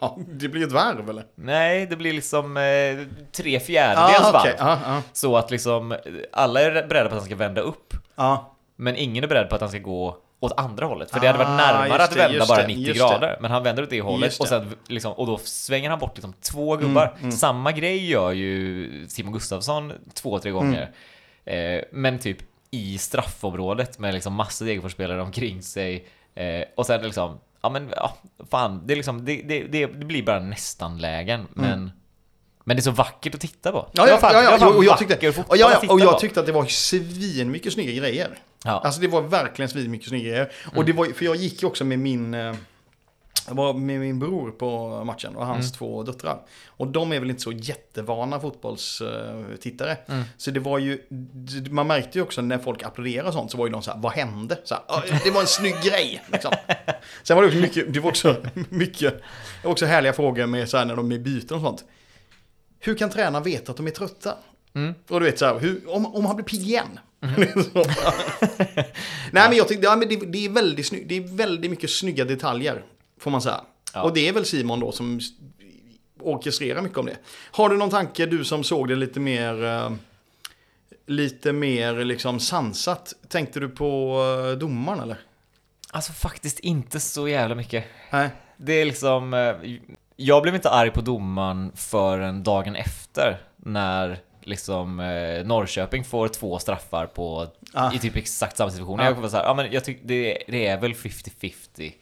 [0.00, 0.18] ja.
[0.28, 1.24] Det blir ett varv, eller?
[1.34, 4.40] Nej, det blir liksom eh, tre fjärdedels Ja, varv.
[4.42, 4.54] okej.
[4.58, 5.02] Ja, ja.
[5.12, 5.96] Så att liksom,
[6.32, 7.94] alla är beredda på att han ska vända upp.
[8.76, 11.10] Men ingen är beredd på att han ska gå åt andra hållet.
[11.10, 13.38] För det hade varit Ah, närmare att vända bara det, 90 just grader.
[13.40, 14.52] Men han vänder åt det hållet och.
[14.52, 17.30] Mm, sen, liksom, och då svänger han bort liksom två gubbar.
[17.30, 20.90] Samma grej gör ju Simon Gustafsson två, tre gånger.
[21.44, 21.78] Mm.
[21.78, 22.38] Eh, men typ
[22.70, 26.08] i straffområdet med liksom massor Degerfors-spelare omkring sig.
[26.34, 28.16] Eh, och sen liksom, ja men ja,
[28.50, 31.46] fan, det, är liksom, det, det, det, det blir bara nästan-lägen.
[31.54, 31.90] Men,
[32.64, 33.78] men det är så vackert att titta på.
[33.78, 33.90] Mm.
[33.92, 36.40] Ja, ja, fan- ja, ja, fan och jag tyckte, och, ja, ja, och jag tyckte
[36.40, 38.38] att det var svin mycket snygga grejer.
[38.64, 38.70] Ja.
[38.70, 38.82] Mm.
[38.84, 40.52] Alltså det var verkligen svin mycket snygga grejer.
[40.76, 42.54] Och det var, för jag gick ju också med min, eh,
[43.50, 45.54] jag var med min bror på matchen och Mm.
[45.54, 46.38] hans två döttrar.
[46.68, 49.96] Och de är väl inte så jättevana fotbollstittare.
[50.06, 50.22] Mm.
[50.36, 51.00] Så det var ju,
[51.70, 53.98] man märkte ju också när folk applåderade och sånt så var ju de så här,
[53.98, 54.58] vad hände?
[54.64, 56.22] Så här, "Ja, det var en snygg grej.
[56.32, 56.52] Liksom.
[57.22, 58.36] Sen var det också mycket, det var också
[58.68, 59.12] mycket,
[59.62, 61.84] det var också härliga frågor med så här när de är byten och sånt.
[62.80, 64.34] Hur kan tränaren veta att de är trötta?
[64.74, 64.94] Mm.
[65.08, 66.98] Och du vet så här, hur, om, om han blir pigg igen.
[67.72, 67.84] Så,
[69.32, 71.90] Nej men jag tyckte, ja, men det, det, är väldigt snygg, det är väldigt mycket
[71.90, 72.82] snygga detaljer.
[73.20, 73.60] Får man säga.
[73.94, 74.02] Ja.
[74.02, 75.20] Och det är väl Simon då som
[76.20, 77.16] orkestrerar mycket om det.
[77.50, 79.64] Har du någon tanke, du som såg det lite mer...
[79.64, 79.90] eh,
[81.06, 83.12] Lite mer liksom sansat.
[83.28, 84.16] Tänkte du på
[84.52, 85.16] eh, domaren eller?
[85.90, 87.84] Alltså faktiskt inte så jävla mycket.
[88.10, 88.28] Nej.
[88.56, 89.34] Det är liksom...
[89.34, 89.54] eh,
[90.16, 94.96] Jag blev inte arg på domaren förrän dagen efter när liksom
[95.44, 97.92] Norrköping får två straffar på Ah.
[97.94, 99.00] i typ exakt samma situation.
[99.00, 99.04] Ah.
[99.04, 101.92] Jag var så här, ja men jag tycker det, det är väl 50-50.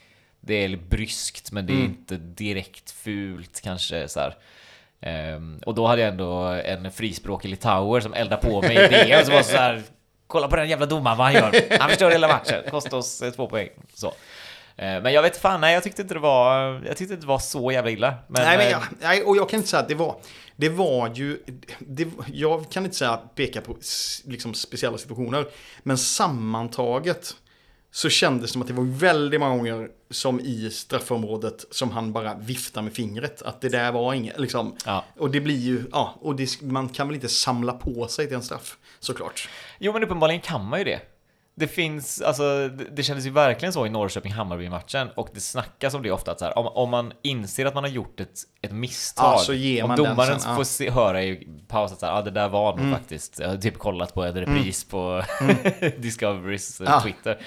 [0.40, 1.86] Det är bryskt men det är Mm.
[1.86, 4.36] inte direkt fult kanske så här.
[5.00, 9.24] Ehm, och då hade jag ändå en frispråkig litauer som eldade på mig i DM
[9.24, 9.82] som var så här
[10.26, 11.78] Kolla på den jävla domaren vad han gör.
[11.80, 12.62] Han förstör hela matchen.
[12.70, 13.68] Kostar oss eh, två poäng.
[13.94, 14.06] Så.
[14.76, 17.28] Eh, Men jag vet fan, nej jag tyckte inte det var, jag tyckte inte det
[17.28, 18.14] var så jävla illa.
[18.28, 20.16] Men, nej, men eh, jag, nej, och jag kan inte säga att det var...
[20.56, 21.38] Det var ju...
[21.78, 23.76] Det, jag kan inte säga peka på
[24.24, 25.46] liksom, speciella situationer.
[25.82, 27.36] Men sammantaget
[27.98, 32.12] så kändes det som att det var väldigt många gånger som i straffområdet som han
[32.12, 33.42] bara viftar med fingret.
[33.42, 34.76] Att det där var inget, liksom.
[34.86, 35.04] Ja.
[35.18, 38.36] Och det blir ju, ja, och det, man kan väl inte samla på sig till
[38.36, 39.48] en straff, såklart.
[39.78, 41.00] Jo men uppenbarligen kan man ju det.
[41.54, 46.02] Det finns, alltså det, det kändes ju verkligen så i Norrköping-Hammarby-matchen och det snackas om
[46.02, 48.72] det ofta att så här, om, om man inser att man har gjort ett, ett
[48.72, 49.34] misstag.
[49.34, 50.56] Ja, så ger om man den domaren sen, ja.
[50.56, 52.98] får se, höra i paus att så här, ja det där var nog Mm.
[52.98, 55.22] faktiskt, jag har typ kollat på en repris på
[55.98, 57.00] Discoverys eh, Ja.
[57.00, 57.38] Twitter.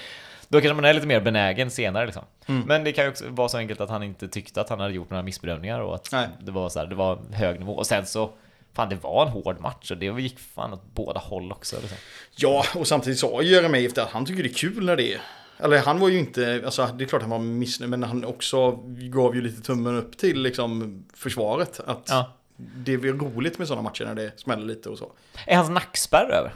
[0.52, 2.24] Då kanske man är lite mer benägen senare liksom.
[2.46, 2.62] Mm.
[2.66, 4.94] Men det kan ju också vara så enkelt att han inte tyckte att han hade
[4.94, 6.28] gjort några missbedömningar och att Nej.
[6.40, 7.72] det var så här, det var hög nivå.
[7.72, 8.30] Och sen så,
[8.72, 11.76] fan det var en hård match och det gick fan åt båda håll också.
[11.80, 11.98] Liksom.
[12.36, 15.20] Ja, och samtidigt sa Jeremejeff att han tycker det är kul när det är...
[15.58, 18.70] Eller han var ju inte, alltså det är klart han var missnöjd, men han också
[18.86, 21.80] gav ju lite tummen upp till liksom försvaret.
[21.86, 22.32] Att Ja.
[22.56, 25.12] det är roligt med sådana matcher när det smäller lite och så.
[25.46, 26.52] Är hans nackspärr över?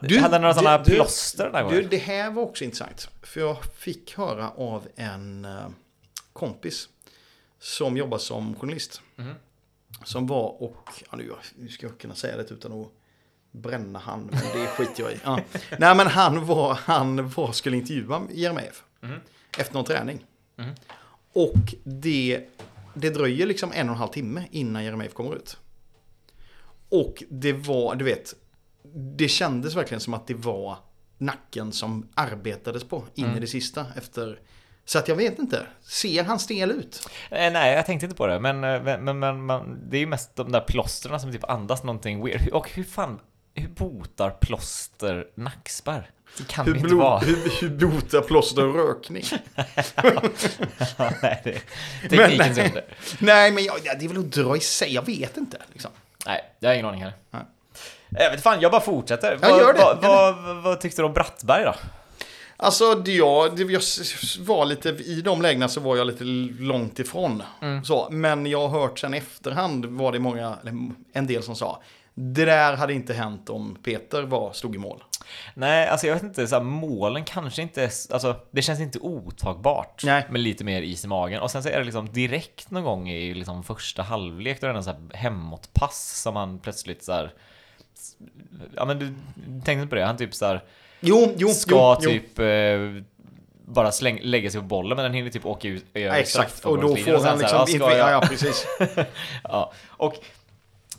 [0.00, 1.86] Du, hade några sådana du- du- plåster den här Du, gången?
[1.90, 3.08] det här var också intressant.
[3.22, 5.68] För jag fick höra av en eh,
[6.32, 6.88] kompis
[7.58, 9.02] som jobbar som journalist.
[9.16, 9.34] Mhm.
[10.04, 12.88] Som var och, ja nu, nu ska jag kunna säga det utan att
[13.52, 15.16] bränna han, men det skiter jag i.
[15.24, 15.40] Ja.
[15.78, 18.84] Nej men han var, han var, skulle intervjua Jeremejeff.
[19.00, 19.20] Mhm.
[19.58, 20.26] Efter någon träning.
[20.56, 20.70] Mhm.
[21.32, 22.44] Och det,
[22.94, 25.56] det dröjer liksom en och en halv timme innan Jeremejeff kommer ut.
[26.88, 28.34] Och det var, du vet,
[28.94, 30.76] det kändes verkligen som att det var
[31.18, 33.36] nacken som arbetades på in Mm.
[33.36, 34.40] i det sista efter.
[34.84, 37.08] Så att jag vet inte, ser han stel ut?
[37.30, 38.40] Eh, nej, jag tänkte inte på det.
[38.40, 41.44] Men, eh, men, men, men man, det är ju mest de där plåstren som typ
[41.50, 42.48] andas någonting weird.
[42.52, 43.20] Och hur fan,
[43.54, 46.10] hur botar plåster nackspärr?
[46.38, 47.18] Det kan Hur, det inte vara.
[47.18, 49.24] hur, hur botar plåster rökning?
[51.22, 51.60] nej, det,
[52.08, 52.66] teknikens nej.
[52.68, 52.84] under.
[53.20, 55.62] Nej, men jag, ja, det är väl att dra i sig, jag vet inte.
[55.72, 55.90] Liksom.
[56.26, 57.16] Nej, jag har ingen aning heller.
[58.10, 59.38] Jag vet fan, jag bara fortsätter.
[59.42, 59.78] Ja, vad, gör det.
[59.78, 61.74] Vad, vad, vad tyckte du om Brattberg då?
[62.56, 63.82] Alltså, det jag, det jag
[64.40, 66.24] var lite, i de lägena så var jag lite
[66.58, 67.42] långt ifrån.
[67.62, 67.84] Mm.
[67.84, 70.56] Så, men jag har hört sen efterhand var det många,
[71.12, 71.82] en del som sa,
[72.14, 75.04] det där hade inte hänt om Peter var, stod i mål.
[75.54, 80.02] Nej, alltså jag vet inte, så här, målen kanske inte, alltså det känns inte otagbart.
[80.04, 80.26] Nej.
[80.30, 81.40] Med lite mer is i magen.
[81.40, 84.72] Och sen så är det liksom direkt någon gång i liksom första halvlek, då är
[84.72, 87.32] det en så här hemåtpass som han plötsligt så här.
[88.76, 89.14] Ja men du
[89.64, 90.64] tänkte på det, han typ så här
[91.00, 93.02] Jo, jo, ska jo, typ eh,
[93.66, 96.64] bara släng, lägga sig på bollen men den hinner typ åka ut över Ja, exakt,
[96.64, 97.80] och då får han liksom...
[97.80, 98.66] ja, ja, precis.
[99.42, 100.14] Ja, och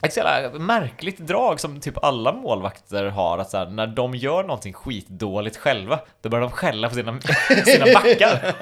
[0.04, 4.16] ett så jävla märkligt drag som typ alla målvakter har att så här, när de
[4.16, 7.20] gör någonting skitdåligt själva, då börjar de skälla på sina,
[7.66, 8.56] sina backar.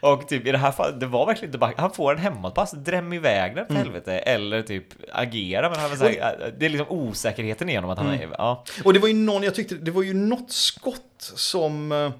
[0.00, 2.72] och typ i det här fallet, det var verkligen inte back, han får en hemåtpass,
[2.72, 6.86] dräm iväg den för helvete, eller typ agera, men han vill säga, det är liksom
[6.90, 8.64] osäkerheten igenom att han är, ja.
[8.84, 11.02] Och det var ju någon, jag tyckte, det var ju något skott
[11.36, 11.92] som...
[11.92, 12.10] eh,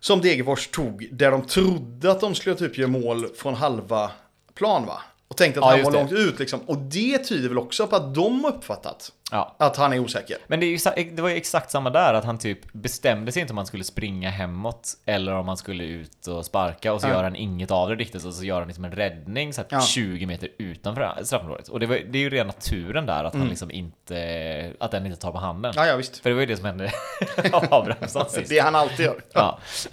[0.00, 4.10] Som Degerfors tog, där de trodde att de skulle typ göra mål från halva
[4.54, 5.02] plan va?
[5.34, 5.98] Och tänkte att Ja, han var det.
[5.98, 6.60] långt ut liksom.
[6.60, 9.56] Och det tyder väl också på att de har uppfattat ja.
[9.58, 10.36] att han är osäker.
[10.46, 13.40] Men det, är ju, det var ju exakt samma där, att han typ bestämde sig
[13.42, 17.06] inte om han skulle springa hemåt eller om han skulle ut och sparka och så
[17.06, 17.12] Ja.
[17.12, 19.80] gör han inget av det riktigt och så gör han liksom en räddning så Ja.
[19.80, 21.68] 20 meter utanför straffområdet.
[21.68, 25.06] Och det, var, det är ju ren naturen där, att han liksom inte, att den
[25.06, 25.72] inte tar på handen.
[25.76, 26.18] Ja, ja visst.
[26.18, 26.92] För det var ju det som hände
[27.52, 28.48] Abrahamsson sist.
[28.48, 29.20] Det han alltid gör.
[29.32, 29.58] Ja.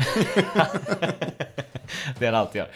[2.19, 2.69] det han alltid gör.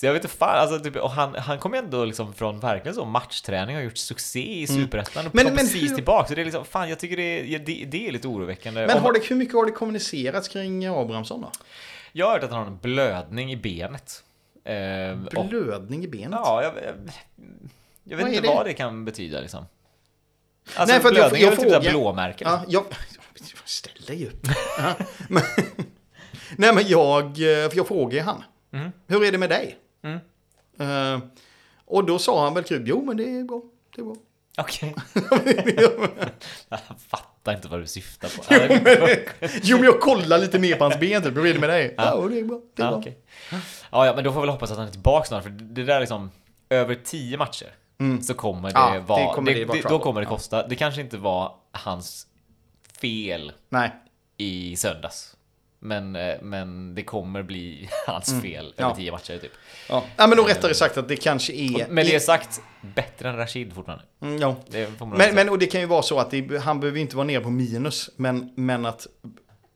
[0.00, 2.94] Så jag vet inte fan, alltså, typ, och han, han kom ändå liksom från verkligen
[2.94, 5.44] så matchträning och gjort succé i Superettan och Mm.
[5.44, 6.28] Men- kom men precis hur- tillbaka.
[6.28, 8.86] Så det är liksom, fan jag tycker det är, det, det är lite oroväckande.
[8.86, 11.50] Men har det, hur mycket har det kommunicerats kring Abrahamsson då?
[12.12, 14.22] Jag har hört att han har en blödning i benet.
[14.64, 16.40] Eh, och, Blödning i benet?
[16.44, 16.84] ja, jag, jag,
[18.04, 18.54] jag vet Vad är inte det?
[18.54, 19.64] vad det kan betyda liksom.
[20.76, 22.48] Alltså Nej, för att jag- blödning är jag väl typ frågar- blåmärken.
[22.50, 22.84] Ja, jag...
[23.64, 24.46] Ställ dig upp.
[26.56, 27.24] Nej, men jag...
[27.26, 28.42] eh, För jag frågade ju han.
[28.72, 28.90] Mm.
[29.06, 29.76] Hur är det med dig?
[30.02, 30.18] Mm.
[30.78, 31.20] Eh,
[31.84, 33.62] och då sa han väl typ, jo men det är bra.
[33.96, 34.16] Det är bra.
[34.58, 34.94] Okej.
[36.68, 38.44] jag fattar inte vad du syftar på.
[38.68, 39.18] jo, men,
[39.62, 41.36] jo, men jag kollar lite mer på hans ben typ.
[41.36, 41.94] Hur är det med dig?
[41.96, 42.28] Ja, Ja.
[42.28, 42.60] det är bra.
[42.76, 42.98] Det är Ja, bra.
[43.00, 43.18] okej.
[43.90, 45.84] ja, ja, men då får vi väl hoppas att han är tillbaka snart, för det
[45.84, 46.30] där är liksom
[46.70, 47.74] över tio matcher
[48.22, 50.02] så kommer det Ja, det vara, kommer det vara då trouble.
[50.04, 50.30] kommer det Ja.
[50.30, 50.66] kosta.
[50.68, 52.26] Det kanske inte var hans
[53.00, 53.90] fel Nej.
[54.36, 55.36] i söndags.
[55.82, 58.72] Men, eh, men det kommer bli hans fel Mm.
[58.76, 58.84] Ja.
[58.84, 59.52] över tio matcher typ.
[59.88, 60.04] Ja.
[60.16, 61.86] ja, men då rättare sagt att det kanske är...
[61.88, 64.04] Med det sagt, bättre än Rashid fortfarande.
[64.20, 64.56] Mm, ja.
[65.16, 67.40] Men, men och det kan ju vara så att det, han behöver inte vara nere
[67.40, 69.06] på minus, men, men att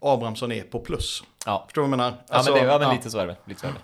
[0.01, 1.23] Abrahamsson är på plus.
[1.47, 1.63] ja.
[1.67, 2.25] Förstår du vad jag menar?
[2.29, 2.95] Ja, Alltså, men, det, ja, men ja.
[2.95, 3.37] lite så är det.
[3.45, 3.79] Lite så är det.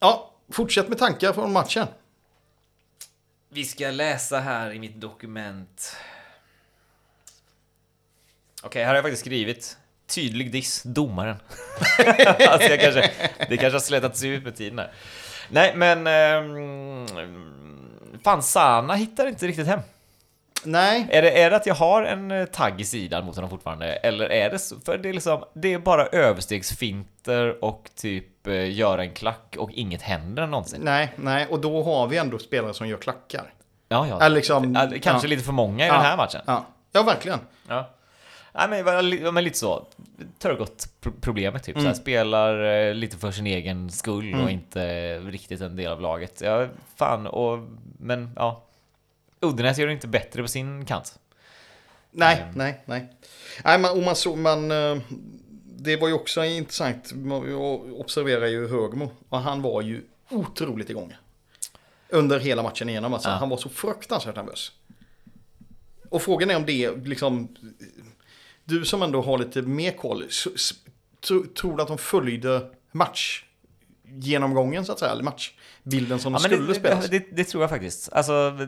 [0.00, 1.86] Ja, fortsätt med tankar från matchen.
[3.48, 5.96] Vi ska läsa här i mitt dokument.
[8.62, 9.77] Okej, här har jag faktiskt skrivit
[10.08, 11.36] tydlig diss, domaren.
[12.48, 13.10] alltså jag kanske,
[13.48, 14.90] det kanske har slätats ut med tiden här.
[15.50, 16.06] Nej, men...
[16.06, 17.06] ehm,
[18.24, 19.80] fan, Sana hittar inte riktigt hem.
[20.64, 23.50] Nej, Är det, är det att jag har en eh, tagg i sidan mot honom
[23.50, 23.86] fortfarande?
[23.92, 24.76] Eller är det så?
[24.84, 29.70] För det är liksom, det är bara överstegsfinter och typ eh, göra en klack och
[29.72, 30.80] inget händer någonsin.
[30.84, 31.46] nej, nej.
[31.50, 33.52] Och då har vi ändå spelare som gör klackar.
[33.88, 34.20] Ja, ja.
[34.22, 35.30] Eller liksom, Kanske ja.
[35.30, 35.94] lite för många i Ja.
[35.94, 36.40] den här matchen.
[36.46, 37.38] Ja, ja verkligen.
[37.68, 37.90] Ja.
[38.68, 39.86] Nej, men, men lite så.
[40.38, 41.74] Törgott pro- problemet typ.
[41.74, 41.86] Så Mm.
[41.86, 46.40] här, spelar eh, lite för sin egen skull och inte riktigt en del av laget.
[46.40, 47.58] Ja, fan och...
[47.98, 48.64] Men ja.
[49.40, 51.18] Uddenäs gör det inte bättre på sin kant.
[52.10, 52.54] Nej, Mm.
[52.54, 53.06] nej, nej.
[53.64, 54.70] Nej, man, och man såg, man...
[54.70, 54.96] eh,
[55.80, 57.12] Det var ju också intressant.
[57.48, 59.10] Jag observerar ju Högmo.
[59.28, 61.16] Och han var ju otroligt igång.
[62.08, 63.14] Under hela matchen igenom.
[63.14, 63.28] Alltså.
[63.28, 63.34] Ja.
[63.34, 64.72] Han var så fruktansvärt nervös.
[66.10, 67.48] Och frågan är om det liksom...
[68.68, 70.24] Du som ändå har lite mer koll.
[71.60, 73.44] Tror du att de följde match
[74.04, 75.12] genomgången så att säga?
[75.12, 77.08] Eller matchbilden som de skulle det, spelas?
[77.08, 78.12] det, det, det tror jag faktiskt.
[78.12, 78.58] Alltså,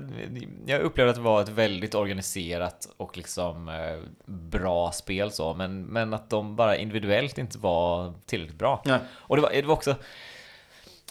[0.66, 5.82] jag upplevde att det var ett väldigt organiserat och liksom eh, bra spel så, men,
[5.82, 8.82] men att de bara individuellt inte var tillräckligt bra.
[8.84, 8.98] Nej.
[9.10, 9.94] Och det var, det var också...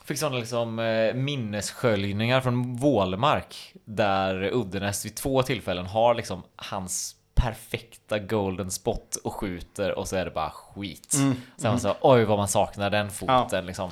[0.04, 7.16] Fick sådana liksom eh, minnessköljningar från Vålmark där Uddenäs vid två tillfällen har liksom hans
[7.40, 11.14] perfekta golden spot och skjuter och så är det bara skit.
[11.14, 13.62] Mm, Sen man så, oj vad man saknar den foten Ja.
[13.62, 13.92] liksom.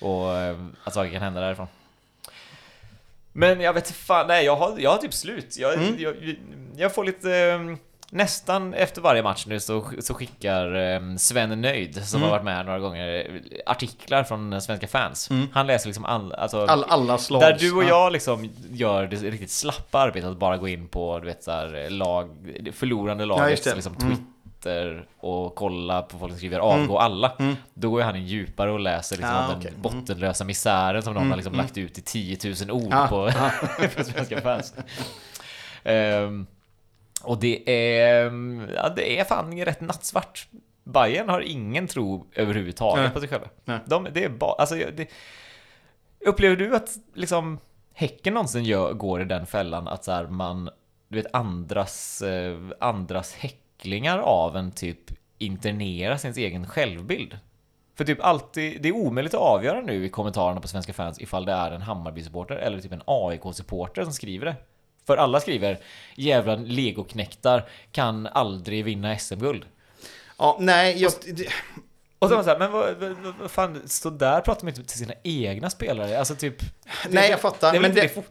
[0.00, 1.66] Och eh, att saker kan hända därifrån.
[3.32, 5.56] Men jag vet fan, nej jag har, jag har typ slut.
[5.58, 5.94] Jag, Mm.
[5.98, 6.36] jag,
[6.76, 7.28] jag får lite...
[8.12, 12.30] eh, Nästan efter varje match nu så, så skickar eh, Sven Nöjd, som Mm.
[12.30, 13.32] har varit med några gånger, eh,
[13.66, 15.30] artiklar från svenska fans.
[15.30, 15.46] Mm.
[15.52, 17.40] Han läser liksom all, alltså, All, alla slag.
[17.40, 17.88] där du och Ja.
[17.88, 21.50] jag liksom gör det riktigt slappa arbetet att bara gå in på du vet, så
[21.50, 23.74] här, lag, det förlorande Ja, lagets det.
[23.74, 24.12] liksom, Mm.
[24.12, 24.16] twi-
[24.62, 27.32] Twitter och kolla på folk som skriver avgå alla.
[27.74, 29.68] Då går han in djupare och läser liksom Ja, om den.
[29.68, 29.82] Mm.
[29.82, 33.30] bottenlösa misären som någon har liksom lagt ut i 10 000 ord Ja, på,
[33.96, 34.74] på svenska fans.
[35.84, 36.46] Ehm,
[37.22, 38.24] och det är,
[38.74, 40.48] ja, det är fan rätt nattsvart.
[40.84, 43.10] Bayern har ingen tro överhuvudtaget Nej.
[43.10, 43.48] på sig själva.
[43.64, 43.78] Nej.
[43.86, 45.08] De, det är bara, alltså, det,
[46.26, 47.58] upplever du att liksom
[47.98, 50.70] Häcken någonsin gör, går i den fällan att så här, man,
[51.08, 54.98] du vet, andras, eh, andras häcklingar av en typ
[55.38, 57.38] internerar sin egen självbild?
[57.96, 61.44] För typ alltid, det är omöjligt att avgöra nu i kommentarerna på Svenska fans ifall
[61.44, 64.56] det är en Hammarby-supporter eller typ en AIK-supporter som skriver det.
[65.08, 65.78] För alla skriver
[66.14, 69.64] jävla legoknäktar kan aldrig vinna SM-guld.
[70.38, 71.48] Ja, nej, jag, det,
[72.18, 74.84] Och så är man såhär, men vad, vad, vad- fan, så där pratar man inte
[74.84, 76.18] till sina egna spelare.
[76.18, 76.58] Alltså typ...
[76.60, 76.68] det-
[77.10, 77.72] nej, jag det- fattar.
[77.72, 78.22] det men det, det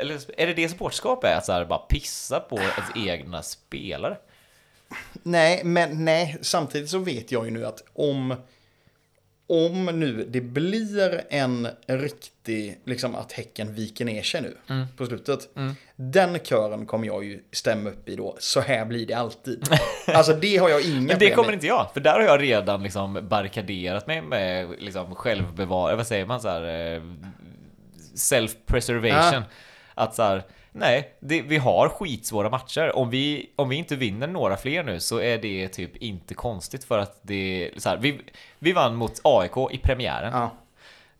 [0.00, 1.36] eller är det det supporterskap är?
[1.36, 4.16] Att så här, bara pissa på ens egna spelare?
[5.22, 8.34] Nej, men nej, samtidigt så vet jag ju nu att om,
[9.50, 14.86] om nu det blir en riktig, liksom att Häcken viker ner sig nu Mm.
[14.96, 15.48] på slutet.
[15.96, 19.68] Den kören kommer jag ju stämma upp i då, så här blir det alltid.
[20.06, 21.54] Alltså det har jag inga Men det kommer med.
[21.54, 25.94] inte jag, för där har jag redan liksom barrikaderat mig med liksom självbevar...
[25.94, 26.94] Vad säger man så här?
[26.96, 27.02] eh,
[28.14, 29.42] Self-preservation.
[29.94, 32.96] Att så här, nej, det, vi har skitsvåra matcher.
[32.96, 36.84] Om vi, om vi inte vinner några fler nu så är det typ inte konstigt
[36.84, 37.70] för att det...
[37.76, 38.20] Så här, vi,
[38.58, 40.32] vi vann mot AIK i premiären.
[40.32, 40.50] Ja.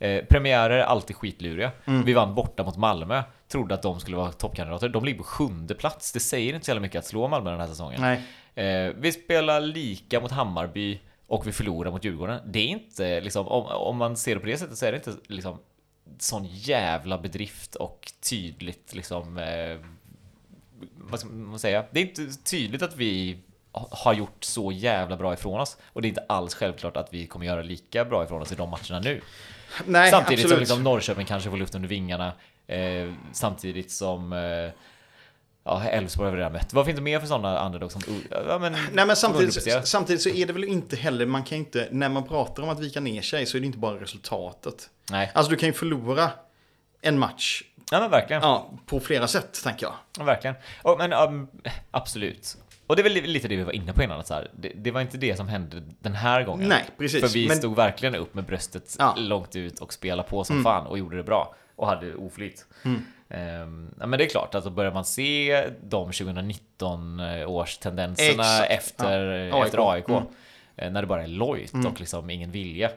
[0.07, 1.71] Eh, premiärer är alltid skitluriga.
[2.05, 3.23] Vi vann borta mot Malmö.
[3.49, 4.89] Trodde att de skulle vara toppkandidater.
[4.89, 6.13] De ligger på sjunde plats.
[6.13, 8.01] Det säger inte så jävla mycket att slå Malmö den här säsongen.
[8.55, 12.41] Eh, vi spelar lika mot Hammarby och vi förlorar mot Djurgården.
[12.47, 14.97] Det är inte liksom, om, om man ser det på det sättet så är det
[14.97, 15.59] inte liksom
[16.19, 19.79] sån jävla bedrift och tydligt liksom eh,
[20.97, 21.85] vad ska man säga?
[21.91, 23.39] Det är inte tydligt att vi
[23.73, 27.15] ha- har gjort så jävla bra ifrån oss och det är inte alls självklart att
[27.15, 29.21] vi kommer göra lika bra ifrån oss i de matcherna nu.
[29.87, 30.51] Nej, samtidigt absolut.
[30.51, 32.33] som liksom Norrköping kanske får luft under vingarna.
[32.67, 34.71] Eh, samtidigt som eh,
[35.65, 36.73] Ja, Elfsborg har vi redan mött.
[36.73, 38.03] Vad finns det mer för sådana underdogs som...
[38.49, 41.89] Ja, men, Nej men samtidigt, samtidigt så är det väl inte heller, man kan inte,
[41.91, 44.91] när man pratar om att vika ner sig så är det inte bara resultatet.
[45.11, 46.31] Nej, Alltså du kan ju förlora
[47.01, 48.43] en match ja, men verkligen.
[48.43, 49.95] ja, på flera sätt, tänker jag.
[50.19, 50.57] Ja, verkligen.
[50.83, 51.49] Och, men um,
[51.91, 52.57] absolut.
[52.87, 54.21] Och det är väl li- lite det vi var inne på innan.
[54.21, 56.69] att Så här, det, det var inte det som hände den här gången.
[56.69, 57.21] Nej, precis.
[57.21, 59.15] För vi Men- stod verkligen upp med bröstet Ja.
[59.19, 60.65] långt ut och spelade på som Mm.
[60.65, 61.55] fan och gjorde det bra.
[61.81, 62.67] Och hade oflyt.
[62.85, 63.05] Mm.
[64.01, 68.71] Ja, men det är klart, alltså börjar man se de 2019 års tendenserna Exakt.
[68.71, 69.65] efter Ja.
[69.67, 70.23] efter AIK, Mm.
[70.77, 71.87] eh, när det bara är lojt Mm.
[71.87, 72.91] och liksom ingen vilja,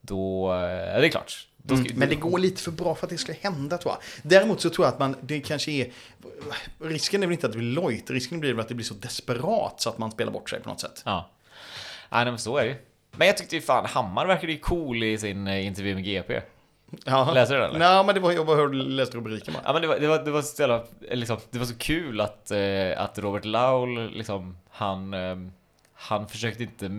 [0.00, 1.30] då, eh, det är klart.
[1.64, 1.86] Ska, Mm.
[1.94, 4.30] Men det går lite för bra för att det ska hända tror jag.
[4.30, 5.90] Däremot så tror jag att man, det kanske är,
[6.82, 8.94] risken är väl inte att det blir lojt, risken blir väl att det blir så
[8.94, 11.02] desperat så att man spelar bort sig på något sätt.
[11.04, 11.30] Ja.
[12.10, 12.76] Nej, men så är det ju.
[13.16, 16.40] Men jag tyckte ju fan, Hammar verkade ju cool i sin eh, intervju med GP.
[17.04, 17.32] Ja.
[17.34, 17.78] Läser du den, eller?
[17.78, 19.62] Nej, men det var, jag bara hörde, läste rubriken bara.
[19.66, 22.20] Ja men det var, det var, det var, så, jävla, liksom, det var så kul
[22.20, 25.36] att, eh, att Robert Laul, liksom, han, eh,
[25.94, 26.90] han försökte inte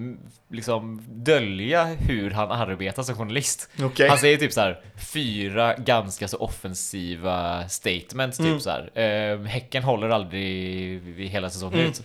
[0.49, 3.69] liksom dölja hur han arbetar som journalist.
[3.83, 4.09] Okej.
[4.09, 4.81] Han säger typ så här
[5.13, 8.59] fyra ganska så offensiva statements, typ Mm.
[8.59, 8.99] så här.
[8.99, 11.91] Eh, häcken håller aldrig hela säsongen Mm.
[11.91, 12.01] ut.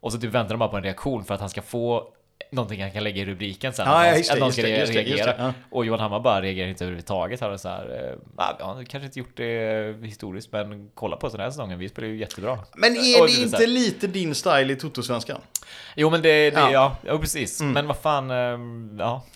[0.00, 2.08] Och så typ väntar de bara på en reaktion för att han ska få
[2.52, 3.86] någonting han kan lägga i rubriken sen.
[3.86, 5.36] Ja, ja, just det, någon ska det, just det, just reagera.
[5.36, 5.52] det, ja.
[5.70, 7.40] Och Johan Hammar bara reagerar inte överhuvudtaget.
[7.40, 11.16] Han är så här, eh, "Ah, ja, han kanske inte gjort det historiskt, men kolla
[11.16, 12.58] på oss den här säsongen, vi spelar ju jättebra.
[12.76, 15.40] Men Och är det så här- inte lite din style i Toto-svenskan?
[15.96, 16.96] Jo men det, det Ja.
[17.06, 17.18] ja.
[17.18, 17.60] precis.
[17.60, 17.72] Mm.
[17.72, 19.22] Men vad fan, ehm, ja.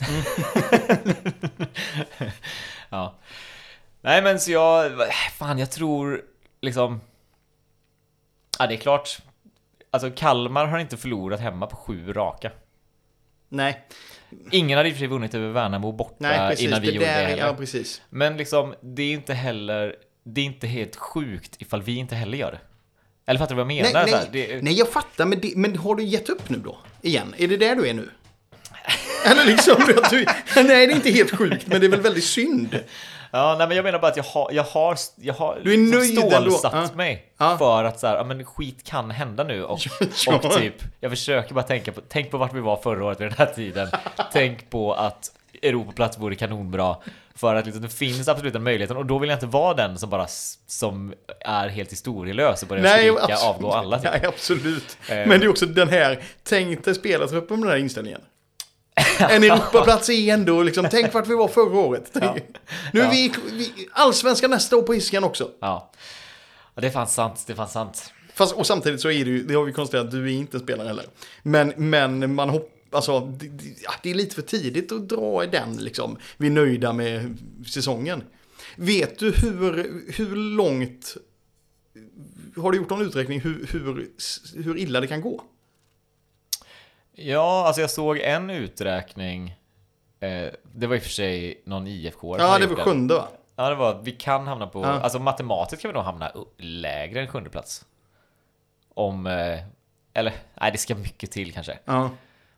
[2.90, 3.14] ja.
[4.00, 4.92] Nej men så jag,
[5.32, 6.22] fan jag tror
[6.60, 7.00] liksom,
[8.58, 9.18] ja det är klart.
[9.90, 12.50] Alltså Kalmar har inte förlorat hemma på sju raka.
[13.48, 13.86] Nej,
[14.50, 16.66] Ingen hade i och för sig vunnit över Värnamo borta nej precis.
[16.66, 17.46] innan vi det gjorde där, det heller.
[17.46, 18.02] ja, precis.
[18.10, 22.38] Men liksom, det är inte heller, det är inte helt sjukt ifall vi inte heller
[22.38, 22.60] gör det.
[23.26, 24.04] Eller fattar du vad jag menar?
[24.04, 26.78] Nej, nej, det, nej, jag fattar, men, det, men har du gett upp nu då?
[27.02, 27.34] Igen?
[27.38, 28.10] Är det där du är nu?
[29.24, 29.74] Eller liksom,
[30.10, 30.26] du,
[30.62, 32.80] nej det är inte helt sjukt, men det är väl väldigt synd.
[33.30, 35.76] Ja, nej, men jag menar bara att jag har, jag har, jag har Du är
[35.78, 36.96] liksom nöjd ändå, stålsatt ja.
[36.96, 37.58] mig Ja.
[37.58, 39.80] för att så här, ja, men skit kan hända nu och,
[40.26, 40.34] Ja.
[40.36, 43.26] och typ, jag försöker bara tänka på, tänk på vart vi var förra året vid
[43.26, 43.88] den här tiden.
[44.32, 45.30] tänk på att
[45.62, 46.96] Europaplats vore kanonbra.
[47.34, 49.98] För att liksom, det finns absolut den möjligheten och då vill jag inte vara den
[49.98, 50.26] som bara
[50.66, 53.42] som är helt historielös och börjar skrika absolut.
[53.42, 53.98] avgå alla.
[53.98, 54.10] Typ.
[54.12, 54.98] Nej, absolut.
[55.08, 55.16] Eh.
[55.16, 58.20] Men det är också den här, tänk dig spelartruppen med den här inställningen.
[59.18, 62.10] En Europaplats är ändå, liksom, tänk vart vi var förra året.
[62.20, 62.36] Ja.
[62.92, 63.10] Nu är Ja.
[63.10, 65.50] vi, vi allsvenska nästa år på Hisken också.
[65.60, 65.92] Ja.
[66.74, 67.44] ja, det är fan sant.
[67.46, 68.12] Det är fan sant.
[68.34, 70.88] Fast, och samtidigt så är det ju, det har vi konstaterat, du är inte spelare
[70.88, 71.04] heller.
[71.42, 73.48] Men, men man hoppas, alltså, det,
[74.02, 76.16] det är lite för tidigt att dra i den liksom.
[76.36, 78.22] Vi är nöjda med säsongen.
[78.76, 81.16] Vet du hur, hur långt,
[82.56, 84.08] har du gjort någon uträkning hur, hur,
[84.62, 85.42] hur illa det kan gå?
[87.18, 89.56] Ja, alltså jag såg en uträkning.
[90.20, 92.38] Eh, det var i och för sig någon IFK.
[92.38, 93.28] Ja, det var sjunde va?
[93.56, 94.86] Ja, det var vi kan hamna på, Ja.
[94.88, 97.84] alltså matematiskt kan vi nog hamna lägre än sjunde plats.
[98.94, 99.58] Om, eh,
[100.14, 101.78] eller nej det ska mycket till kanske.
[101.84, 102.10] Ja.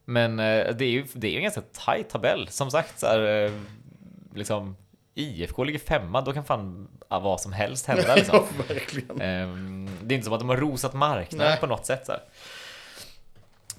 [0.05, 2.49] Men eh, det är ju det är en ganska tight tabell.
[2.49, 3.53] Som sagt, så här, eh,
[4.35, 4.77] liksom
[5.15, 8.45] IFK ligger femma, då kan fan vad som helst hända liksom.
[8.69, 9.25] ja.
[9.25, 11.61] Ehm, det är inte som att de har rosat marknaden Nej.
[11.61, 12.07] på något sätt.
[12.07, 12.21] Så här.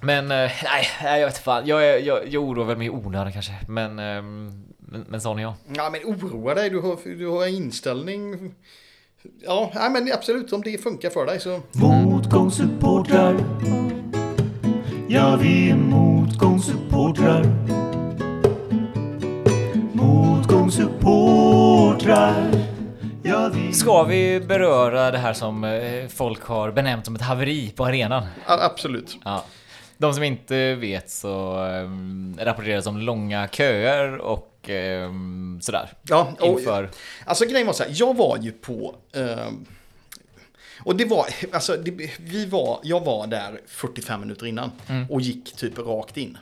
[0.01, 0.87] Men eh, nej,
[1.19, 1.67] jag vet fan.
[1.67, 3.51] Jag, är- jag, jag oroar väl mig i onödan kanske.
[3.67, 5.53] Men, ehm, men, men sån är jag.
[5.75, 8.53] Ja, men oroa dig, du har, du har inställning.
[9.45, 11.59] Ja, nej, men absolut, om det funkar för dig så.
[11.71, 13.35] Motgångssupportrar
[15.07, 17.43] Ja, vi är motgångssupportrar
[19.93, 22.51] Motgångssupportrar
[23.23, 27.71] Ja, vi Ska vi beröra det här som eh, folk har benämnt som ett haveri
[27.75, 28.23] på arenan?
[28.47, 29.17] Ja, absolut.
[29.23, 29.43] Ja.
[30.01, 35.89] De som inte vet så um, rapporteras om långa köer och ehm, sådär.
[36.03, 36.89] Ja, och, Inför...
[37.25, 38.95] Alltså grejen var så här, jag var ju på...
[39.13, 39.65] ehm,
[40.83, 44.71] och det var, alltså det, vi var, jag var där 45 minuter innan
[45.09, 46.37] och gick typ rakt in.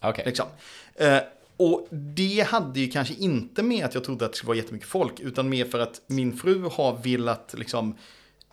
[0.00, 0.24] Okej.
[0.26, 0.46] Liksom.
[0.94, 1.18] Eh,
[1.56, 4.88] och det hade ju kanske inte med att jag trodde att det skulle vara jättemycket
[4.88, 7.96] folk, utan mer för att min fru har velat liksom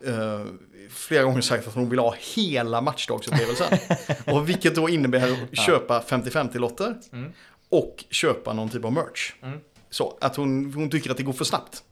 [0.06, 0.46] eh,
[0.90, 3.68] flera gånger sagt att hon vill ha hela matchdagsupplevelsen.
[4.36, 6.96] och vilket då innebär att köpa 50-50-lotter
[7.70, 9.34] och köpa någon typ av merch.
[9.90, 11.84] Så att hon, hon tycker att det går för snabbt.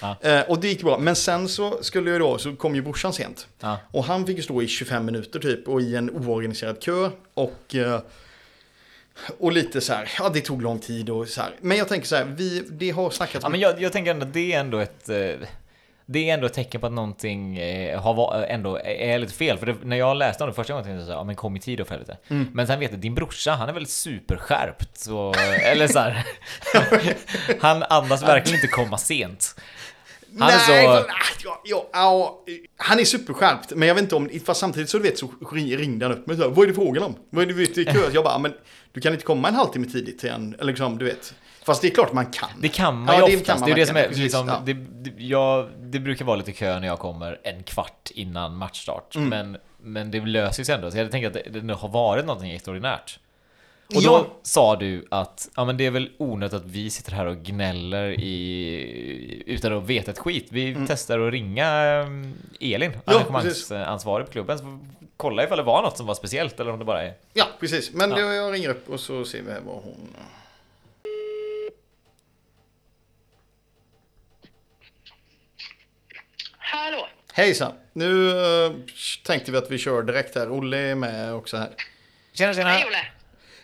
[0.00, 0.16] Ja.
[0.20, 0.98] Eh, och det gick bra.
[0.98, 3.46] Men sen så skulle jag då, så kom ju brorsan sent.
[3.60, 3.78] Ja.
[3.90, 7.10] Och han fick ju stå i 25 minuter typ och i en oorganiserad kö.
[7.34, 8.00] Och, eh,
[9.38, 11.56] och lite så här, ja det tog lång tid och så här.
[11.60, 14.26] Men jag tänker så här, vi, det har snackats Ja, men jag, jag tänker ändå
[14.26, 15.08] att det är ändå ett...
[15.08, 15.48] eh,
[16.06, 19.58] Det är ändå ett tecken på att någonting eh, har ändå är lite fel.
[19.58, 21.36] För det, när jag läste om det första gången tänkte jag så här, ja men
[21.36, 22.16] kom i tid då för helvete.
[22.28, 22.48] Mm.
[22.52, 24.98] Men sen vet jag, din brorsa, han är väl superskärpt.
[24.98, 26.26] Så, eller så här,
[27.60, 29.54] Han andas verkligen inte komma sent.
[30.38, 30.92] Han är Nej, så...
[30.92, 32.44] för- ah, ja, ja, ja,
[32.76, 33.72] han är superskärpt.
[33.76, 36.26] Men jag vet inte om, fast samtidigt så du vet så ring- ringde han upp
[36.26, 37.14] mig så här, vad är det frågan om?
[37.30, 38.00] Vad är det vet, i kö?
[38.12, 38.52] Jag bara, men
[38.92, 41.34] du kan inte komma en halvtimme tidigt till en, eller liksom, du vet.
[41.64, 42.48] Fast det är klart man kan.
[42.60, 43.60] Det kan man Ja, ju det oftast.
[43.60, 44.84] kan det är man det som är liksom, precis,
[45.16, 49.16] det, jag, det brukar vara lite kö när jag kommer en kvart innan matchstart.
[49.16, 49.28] Mm.
[49.28, 50.90] Men, men det löser sig ändå.
[50.90, 53.18] Så jag tänker att det, det har varit någonting extraordinärt.
[53.86, 54.26] Och då Ja.
[54.42, 58.08] sa du att ja, men det är väl onödigt att vi sitter här och gnäller
[58.20, 60.46] i, utan att veta ett skit.
[60.50, 63.00] Vi testar att ringa um, Elin, Mm.
[63.04, 64.78] Ja, engagemangsansvarig på klubben, så
[65.16, 67.12] kolla ifall det var något som var speciellt eller om det bara är...
[67.32, 67.92] Ja, precis.
[67.92, 68.18] Men Ja.
[68.32, 70.08] jag ringer upp och så ser vi vad hon...
[76.74, 77.08] Hallå!
[77.32, 77.72] Hejsan!
[77.92, 78.72] Nu eh,
[79.24, 80.52] tänkte vi att vi kör direkt här.
[80.52, 81.70] Olle är med också här.
[82.32, 82.68] Tjena tjena!
[82.68, 83.06] Hej Olle!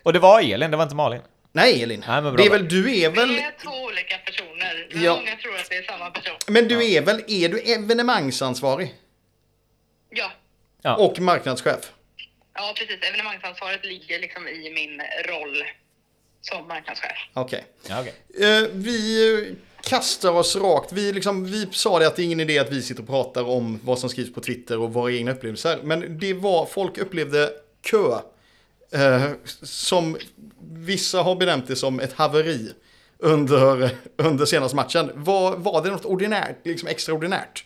[0.03, 1.21] Och det var Elin, det var inte Malin.
[1.53, 2.05] Nej, Elin.
[2.09, 3.29] Nej, men bra det är väl, du är väl...
[3.29, 5.17] Vi är två olika personer, men Ja.
[5.17, 6.37] många tror att det är samma person.
[6.47, 8.95] Men du är väl, är du evenemangsansvarig?
[10.11, 10.33] Ja,
[10.83, 10.97] Ja.
[10.97, 11.93] Och marknadschef?
[12.55, 12.99] ja precis.
[13.03, 15.65] Evenemangsansvaret ligger liksom i min roll
[16.41, 17.19] som marknadschef.
[17.35, 17.65] Okej.
[17.89, 18.15] Ja, okej.
[18.49, 20.93] Eh, vi kastar oss rakt.
[20.93, 23.49] Vi, liksom, vi sa det att det är ingen idé att vi sitter och pratar
[23.49, 25.79] om vad som skrivs på Twitter och våra egna upplevelser.
[25.83, 27.51] Men det var, folk upplevde
[27.83, 28.19] kö.
[28.93, 29.31] Eh,
[29.63, 30.19] som
[30.73, 32.73] vissa har benämnt det som ett haveri
[33.19, 35.11] under, under senaste matchen.
[35.15, 37.65] Var, var det något ordinärt, liksom extraordinärt?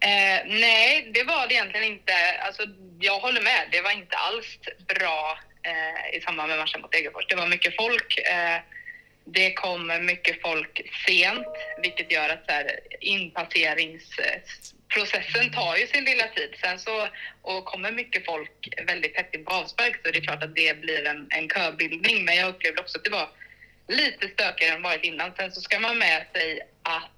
[0.00, 2.12] Eh, nej, det var det egentligen inte.
[2.46, 2.62] Alltså,
[3.00, 3.68] jag håller med.
[3.72, 4.58] Det var inte alls
[4.94, 7.26] bra eh, i samband med matchen mot Degerfors.
[7.28, 8.18] Det var mycket folk.
[8.18, 8.60] Eh,
[9.26, 11.46] det kommer mycket folk sent,
[11.82, 16.56] vilket gör att så här, inpasseringsprocessen tar ju sin lilla tid.
[16.60, 17.08] Sen så
[17.42, 20.80] och kommer mycket folk väldigt tätt in på avspark så det är klart att det
[20.80, 22.24] blir en, en köbildning.
[22.24, 23.28] Men jag upplevde också att det var
[23.88, 25.32] lite stökigare än varit innan.
[25.36, 27.10] Sen så ska man med sig att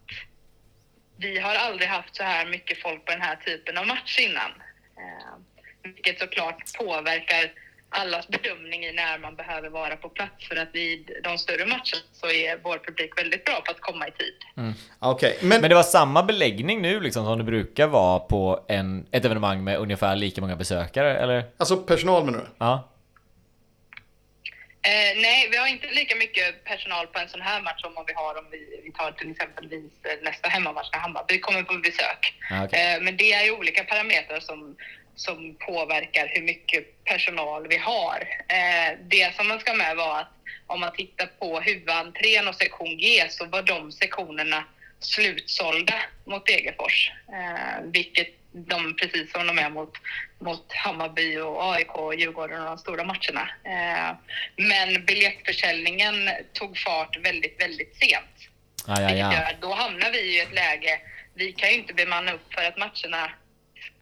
[1.16, 4.50] vi har aldrig haft så här mycket folk på den här typen av match innan.
[4.96, 5.36] Eh,
[5.82, 7.52] vilket såklart påverkar
[7.90, 10.48] allas bedömning i när man behöver vara på plats.
[10.48, 14.08] För att vid de större matcherna så är vår publik väldigt bra på att komma
[14.08, 14.34] i tid.
[14.98, 19.06] Okej, men, Men det var samma beläggning nu liksom som det brukar vara på en,
[19.10, 21.44] ett evenemang med ungefär lika många besökare, eller?
[21.56, 22.46] alltså personal menar du?
[22.58, 22.88] Ja.
[24.82, 28.04] Eh, nej, vi har inte lika mycket personal på en sån här match som om
[28.06, 31.74] vi har om vi, vi tar till exempelvis eh, nästa hemmamatch när Hammarby kommer på
[31.74, 32.34] besök.
[32.50, 32.94] Ja, okej.
[32.94, 34.76] Eh, men det är ju olika parametrar som,
[35.18, 38.28] som påverkar hur mycket personal vi har.
[38.48, 40.32] Eh, det som man ska med var att
[40.66, 44.64] om man tittar på huvudentrén och sektion G så var de sektionerna
[45.00, 45.94] slutsålda
[46.24, 47.12] mot Degerfors.
[47.28, 49.92] Eh, vilket de, precis som de är mot,
[50.38, 53.50] mot Hammarby och AIK och Djurgården och de stora matcherna.
[53.64, 54.16] Eh,
[54.56, 58.48] men biljettförsäljningen tog fart väldigt, väldigt sent.
[58.86, 59.32] Vilket ja.
[59.32, 61.00] gör att då hamnar vi i ett läge,
[61.34, 63.30] vi kan ju inte bemanna upp för att matcherna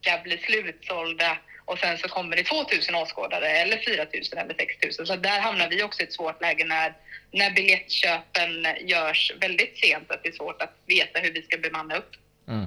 [0.01, 5.07] ska bli slutsålda och sen så kommer det 2000 åskådare eller 4000 eller 6000.
[5.07, 6.93] Så där hamnar vi också i ett svårt läge när,
[7.33, 11.97] när biljettköpen görs väldigt sent, att det är svårt att veta hur vi ska bemanna
[11.97, 12.11] upp.
[12.49, 12.67] Mm.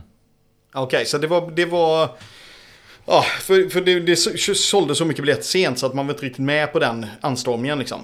[0.73, 1.51] Okej, så det var...
[1.51, 2.17] Det var...
[3.05, 6.25] Ja, för, för det, det sålde så mycket biljett sent så att man var inte
[6.25, 8.03] riktigt med på den anstormningen liksom.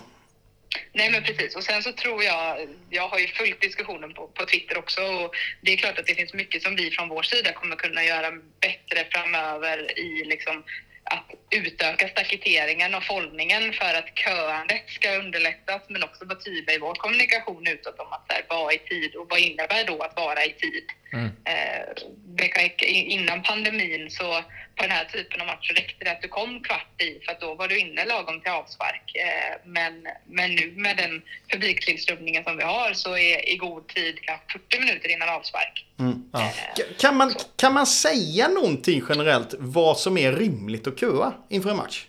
[0.94, 4.46] Nej men precis och sen så tror jag, jag har ju följt diskussionen på, på
[4.46, 7.54] Twitter också och det är klart att det finns mycket som vi från vår sida
[7.54, 10.64] kommer kunna göra bättre framöver i liksom
[11.06, 16.80] att utöka staketeringen och foldningen för att köandet ska underlättas men också vara tydliga i
[16.80, 20.16] vår kommunikation utåt om att så här, vara i tid och vad innebär då att
[20.16, 20.86] vara i tid.
[21.14, 21.32] Mm.
[21.46, 22.74] Eh,
[23.16, 24.44] innan pandemin så
[24.76, 27.42] på den här typen av matcher räckte det att du kom kvart i för att
[27.42, 29.16] då var du inne lagom till avspark.
[29.16, 31.22] Eh, men, men nu med den
[31.52, 35.86] publiktillströmningen som vi har så är i god tid kanske 40 minuter innan avspark.
[36.34, 36.52] Ja.
[36.76, 41.70] Ka- Kan man, kan man säga någonting generellt vad som är rimligt att köa inför
[41.70, 42.06] en match?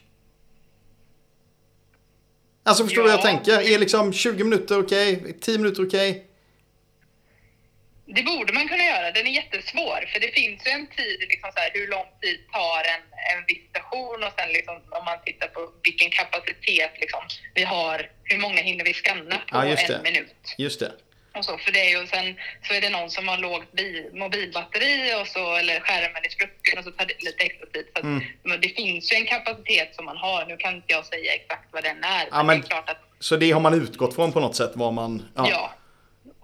[2.65, 3.37] Alltså förstår du vad jag Ja.
[3.37, 3.75] tänker?
[3.75, 5.37] Är liksom 20 minuter okej?
[5.41, 6.26] 10 minuter okej?
[8.07, 9.11] Det borde man kunna göra.
[9.11, 12.41] Den är jättesvår för det finns ju en tid, liksom så här, hur lång tid
[12.53, 13.03] tar en,
[13.33, 17.21] en visitation och sen liksom, om man tittar på vilken kapacitet liksom,
[17.55, 20.35] vi har, hur många hinner vi skanna på Ja, en minut?
[20.59, 20.93] Just det.
[21.39, 22.37] Och så, för det är ju sen
[22.69, 26.79] så är det någon som har lågt bi- mobilbatteri och så, eller skärmen är sprucken
[26.79, 27.85] och så tar det lite extra tid.
[27.93, 28.25] Så att, Mm.
[28.43, 30.47] men det finns ju en kapacitet som man har.
[30.47, 32.25] Nu kan inte jag säga exakt vad den är.
[32.31, 34.57] Ja, men, men- det är klart att Så det har man utgått från på något
[34.57, 35.29] sätt vad man...
[35.37, 35.73] ja.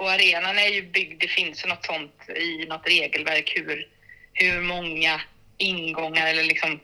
[0.02, 3.88] Och arenan är ju byggd, det finns ju något sånt i något regelverk hur,
[4.32, 5.20] hur många
[5.56, 6.80] ingångar eller liksom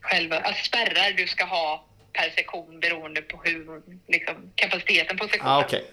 [0.00, 5.52] själva alltså spärrar du ska ha per sektion beroende på hur liksom, kapaciteten på sektionen.
[5.52, 5.84] Ah, okej.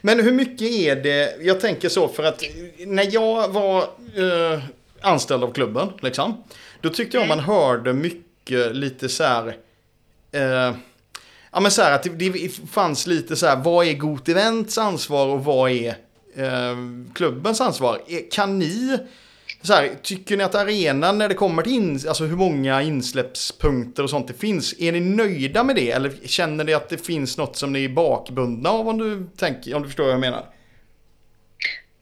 [0.00, 2.42] Men hur mycket är det, jag tänker så för att
[2.78, 4.62] när jag var eh,
[5.00, 6.44] anställd av klubben, liksom,
[6.80, 9.56] då tyckte jag man hörde mycket lite så här,
[10.32, 10.74] eh,
[11.52, 14.78] ja men så här att det, det fanns lite så här, vad är Got Events
[14.78, 16.05] ansvar och vad är
[16.36, 16.76] eh,
[17.14, 18.00] klubbens ansvar?
[18.08, 18.98] Eh, kan ni,
[19.62, 24.02] så här, tycker ni att arenan när det kommer till in, alltså hur många insläppspunkter
[24.02, 25.90] och sånt det finns, är ni nöjda med det?
[25.90, 29.74] Eller känner ni att det finns något som ni är bakbundna av om du, tänker,
[29.74, 30.46] om du förstår vad jag menar?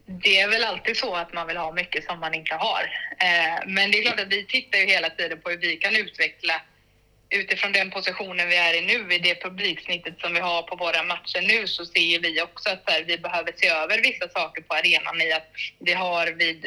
[0.05, 2.83] Det är väl alltid så att man vill ha mycket som man inte har.
[3.19, 5.95] Eh, men det är klart att vi tittar ju hela tiden på hur vi kan
[5.95, 6.61] utveckla
[7.29, 11.03] utifrån den positionen vi är i nu, i det publiksnittet som vi har på våra
[11.03, 14.73] matcher nu, så ser vi också att här, vi behöver se över vissa saker på
[14.75, 15.47] arenan i att
[15.79, 16.65] vi har vid,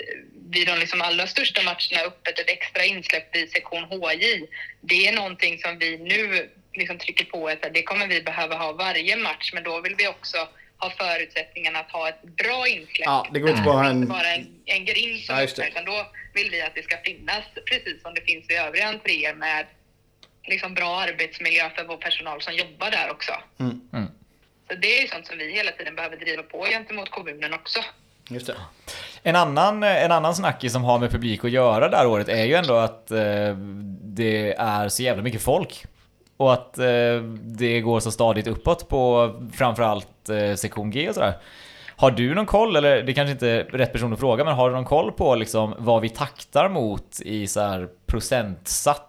[0.51, 4.47] vid de liksom allra största matcherna öppet ett extra insläpp vid sektion HJ.
[4.81, 8.73] Det är någonting som vi nu liksom trycker på att det kommer vi behöva ha
[8.73, 10.49] varje match, men då vill vi också
[10.79, 13.05] ha förutsättningen att ha ett bra insläpp.
[13.07, 15.67] Ja, det går inte bara ha Inte en- bara en, en grind som Ja, öppnar,
[15.69, 19.35] utan då vill vi att det ska finnas, precis som det finns i övriga entréer,
[19.35, 19.67] med
[20.49, 23.33] liksom bra arbetsmiljö för vår personal som jobbar där också.
[23.59, 23.81] Mm.
[23.93, 24.09] Mm.
[24.69, 27.81] Så det är ju sånt som vi hela tiden behöver driva på gentemot kommunen också.
[28.29, 28.57] Just det.
[29.23, 32.45] En annan, en annan snackis som har med publik att göra det här året är
[32.45, 33.57] ju ändå att eh,
[34.03, 35.85] det är så jävla mycket folk.
[36.37, 41.35] Och att eh, det går så stadigt uppåt på framförallt eh, sektion G och sådär.
[41.97, 44.71] Har du någon koll, eller det kanske inte är rätt person att fråga, men har
[44.71, 49.03] du någon koll på liksom vad vi taktar mot i så här procentsats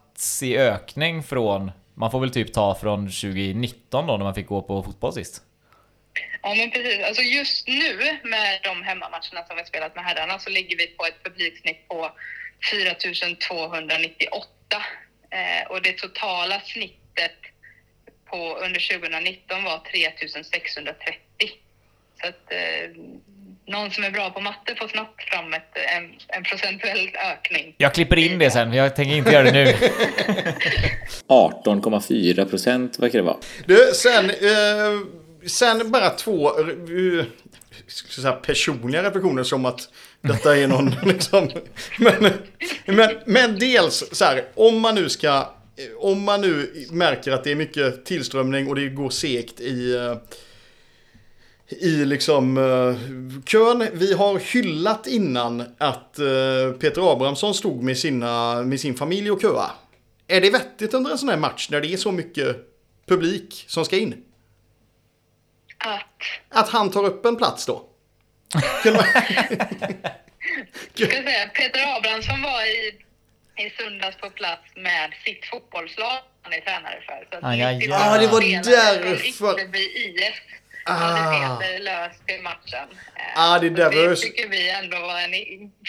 [0.43, 4.61] i ökning från, man får väl typ ta från 2019 då när man fick gå
[4.61, 5.43] på fotboll sist?
[6.41, 7.03] Ja, men precis.
[7.03, 11.05] Alltså just nu med de hemmamatcherna som vi spelat med herrarna så ligger vi på
[11.05, 12.11] ett publiksnitt på
[12.71, 14.47] 4298.
[15.29, 17.37] Eh, och det totala snittet
[18.25, 21.19] på under 2019 var 3630.
[22.21, 22.89] Så att eh,
[23.69, 27.75] någon som är bra på matte får snabbt fram ett, en, en procentuell ökning.
[27.77, 29.65] Jag klipper in det sen, jag tänker inte göra det nu.
[31.27, 33.37] 18,4 procent verkar det vara.
[33.65, 34.99] Du, sen, eh,
[35.45, 37.25] sen bara två eh,
[37.87, 39.89] säga, personliga reflektioner som att
[40.21, 41.49] detta är någon liksom.
[41.99, 42.33] Men,
[42.85, 45.55] men, men dels så här, om man nu ska
[45.97, 50.17] om man nu märker att det är mycket tillströmning och det går segt i, eh,
[51.69, 52.95] i liksom eh,
[53.45, 53.87] kön.
[53.93, 59.41] Vi har hyllat innan att eh, Peter Abrahamsson stod med, sina, med sin familj och
[59.41, 59.71] köa.
[60.27, 62.57] Är det vettigt under en sån här match när det är så mycket
[63.07, 64.23] publik som ska in?
[65.77, 66.03] Att
[66.49, 67.85] Att han tar upp en plats då?
[68.53, 68.63] Man-
[70.93, 72.93] ska jag säga, Peter Abrahamsson var i,
[73.65, 77.27] i söndags på plats med sitt fotbollslag han är tränare för.
[77.31, 77.77] Så att Aj, aj, aj.
[77.77, 79.25] 90 Ah, det var därför.
[79.27, 80.33] Ytterby IF
[80.89, 81.57] Ah.
[81.59, 82.87] Peter löst i matchen.
[83.15, 85.31] Eh, Ah, det där ju- det tycker vi ändå var en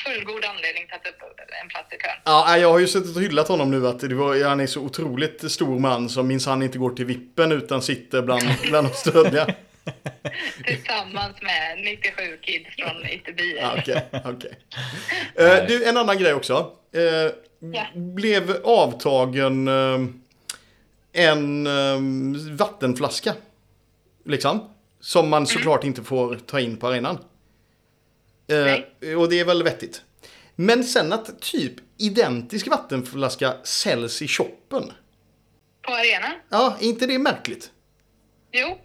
[0.05, 2.17] fullgod anledning till att ta upp en plats i kön.
[2.25, 4.81] Ja, jag har ju suttit och hyllat honom nu att det var, han är så
[4.81, 9.47] otroligt stor man som minsann inte går till vippen utan sitter bland, bland de stödliga.
[10.65, 13.57] Tillsammans med 97 kids från Ytterby.
[13.57, 14.59] Ja, Okej, okej.
[15.35, 16.73] Eh, Du, en annan grej också.
[16.95, 17.33] Eh,
[17.73, 17.87] Ja.
[17.95, 19.99] Blev avtagen eh,
[21.27, 23.35] en eh, vattenflaska.
[24.25, 24.69] Liksom.
[25.01, 27.19] Som man såklart inte får ta in på arenan.
[28.49, 30.03] Eh, och det är väl vettigt.
[30.57, 34.93] Men sen att typ identisk vattenflaska säljs i shoppen.
[35.83, 36.33] På arenan?
[36.49, 37.71] Ja, är inte det märkligt?
[38.53, 38.79] Jo.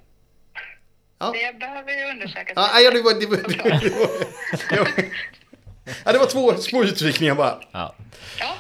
[1.20, 1.32] Ja.
[1.34, 2.54] Det behöver ju undersökas.
[2.56, 3.14] Ja, ja, det var...
[3.20, 4.10] Det var, det var, det var,
[4.70, 5.06] det var,
[6.06, 7.62] ja, det var två små utvikningar bara.
[7.72, 7.96] Ja.
[8.40, 8.56] Ja,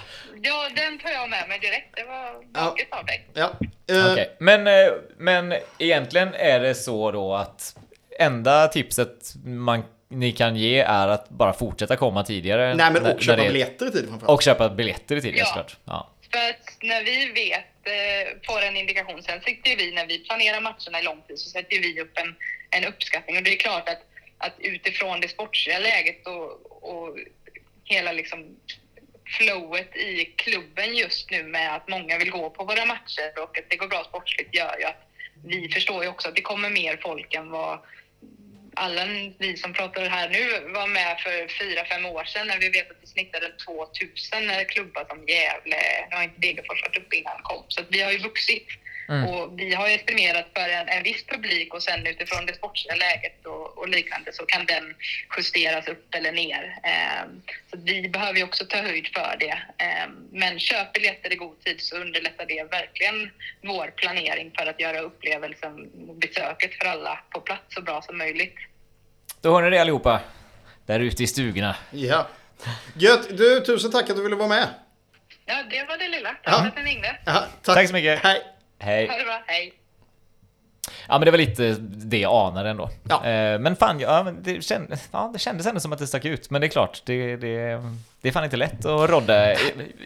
[0.45, 1.95] ja, den tar jag med mig direkt.
[1.95, 3.25] Det var vackert av dig.
[3.33, 3.51] Ja.
[3.89, 7.75] Eh, Okej, men, eh, men egentligen är det så då att
[8.19, 12.73] enda tipset man, ni kan ge är att bara fortsätta komma tidigare.
[12.75, 14.29] Nej, men när- och köpa det- biljetter i tid framförallt.
[14.37, 15.45] Och köpa biljetter i tid, Ja.
[15.45, 15.77] såklart.
[15.85, 16.11] Ja.
[16.31, 20.61] För att när vi vet, eh, får en indikation, sen sitter vi, när vi planerar
[20.61, 22.35] matcherna i lång tid, så sätter vi upp en,
[22.69, 23.37] en uppskattning.
[23.37, 24.01] Och det är klart att,
[24.37, 26.49] att utifrån det sportsliga läget och,
[26.93, 27.17] och
[27.83, 28.55] hela liksom
[29.37, 33.69] flowet i klubben just nu med att många vill gå på våra matcher och att
[33.69, 35.01] det går bra sportsligt gör ju att
[35.45, 37.79] vi förstår ju också att det kommer mer folk än vad
[38.75, 39.05] alla
[39.39, 42.91] vi som pratar här nu var med för fyra, fem år sedan när vi vet
[42.91, 47.63] att vi snittade 2000 klubbar som Gävle, nu har inte Degerfors varit uppe innan kom,
[47.67, 48.67] så att vi har ju vuxit.
[49.09, 52.95] Och vi har ju estimerat för en, en viss publik och sen utifrån det sportsliga
[52.95, 54.95] läget och, och liknande så kan den
[55.37, 56.79] justeras upp eller ner.
[56.83, 57.41] Ehm,
[57.71, 59.57] så vi behöver ju också ta höjd för det.
[59.85, 63.31] Ehm, men köp biljetter i god tid så underlättar det verkligen
[63.63, 65.89] vår planering för att göra upplevelsen,
[66.19, 68.55] besöket för alla på plats så bra som möjligt.
[69.41, 70.21] Då hör ni det allihopa.
[70.85, 71.75] Där ute i stugorna.
[71.91, 72.27] Ja.
[72.97, 73.37] Gött.
[73.37, 74.67] Du, tusen tack att du ville vara med.
[75.45, 76.29] Ja, det var det lilla.
[76.29, 76.59] Tack Ja.
[76.59, 77.15] för att ni ringde.
[77.25, 77.75] Ja, tack.
[77.75, 78.23] Tack så mycket.
[78.23, 78.41] Hej.
[78.85, 79.07] Hej.
[79.07, 79.43] Ha det bra.
[79.47, 79.73] Hej.
[81.07, 82.89] Ja men det var lite det jag anade ändå.
[83.09, 83.25] Ja.
[83.25, 86.25] Eh, Men fan, ja, men det, känd, ja, det kändes ändå som att det stack
[86.25, 86.49] ut.
[86.49, 87.81] Men det är klart, det, det,
[88.21, 89.55] det är fan inte lätt att rodda.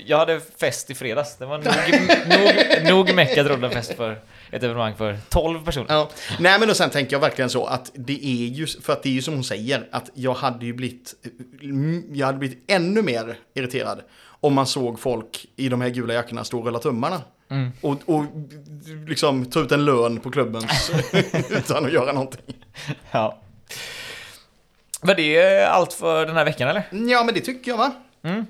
[0.05, 1.37] Jag hade fest i fredags.
[1.37, 1.67] Det var nog,
[2.85, 4.11] nog, nog meck att rodda fest för
[4.51, 5.85] ett evenemang för 12 personer.
[5.89, 6.09] Ja.
[6.39, 9.09] Nej men och sen tänker jag verkligen så att det är ju, för att det
[9.09, 11.13] är ju som hon säger, att jag hade ju blivit,
[12.13, 14.01] jag hade blivit ännu mer irriterad
[14.41, 17.21] om man såg folk i de här gula jackorna stå och rulla tummarna.
[17.81, 18.25] Och, och
[19.07, 20.91] liksom ta ut en lön på klubbens
[21.49, 22.55] utan att göra någonting.
[23.11, 23.39] Ja.
[25.01, 26.83] Var det allt för den här veckan eller?
[26.91, 27.91] Ja men det tycker jag va?
[28.23, 28.45] Mm.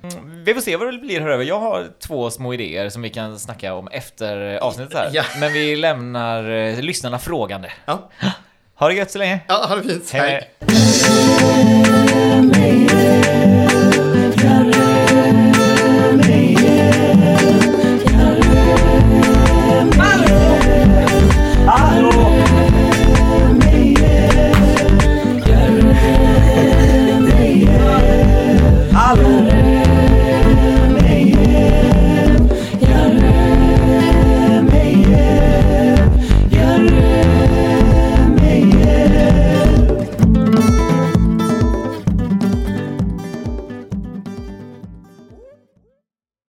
[0.45, 1.43] Vi får se vad det blir här över.
[1.43, 5.09] Jag har två små idéer som vi kan snacka om efter avsnittet här.
[5.13, 5.23] Ja.
[5.39, 7.71] Men vi lämnar eh, lyssnarna frågande.
[7.85, 8.09] Ja,
[8.75, 9.39] Ha det gött så länge.
[9.47, 10.11] ja ha det fint.
[10.13, 10.51] Hej.
[12.53, 13.18] Hej.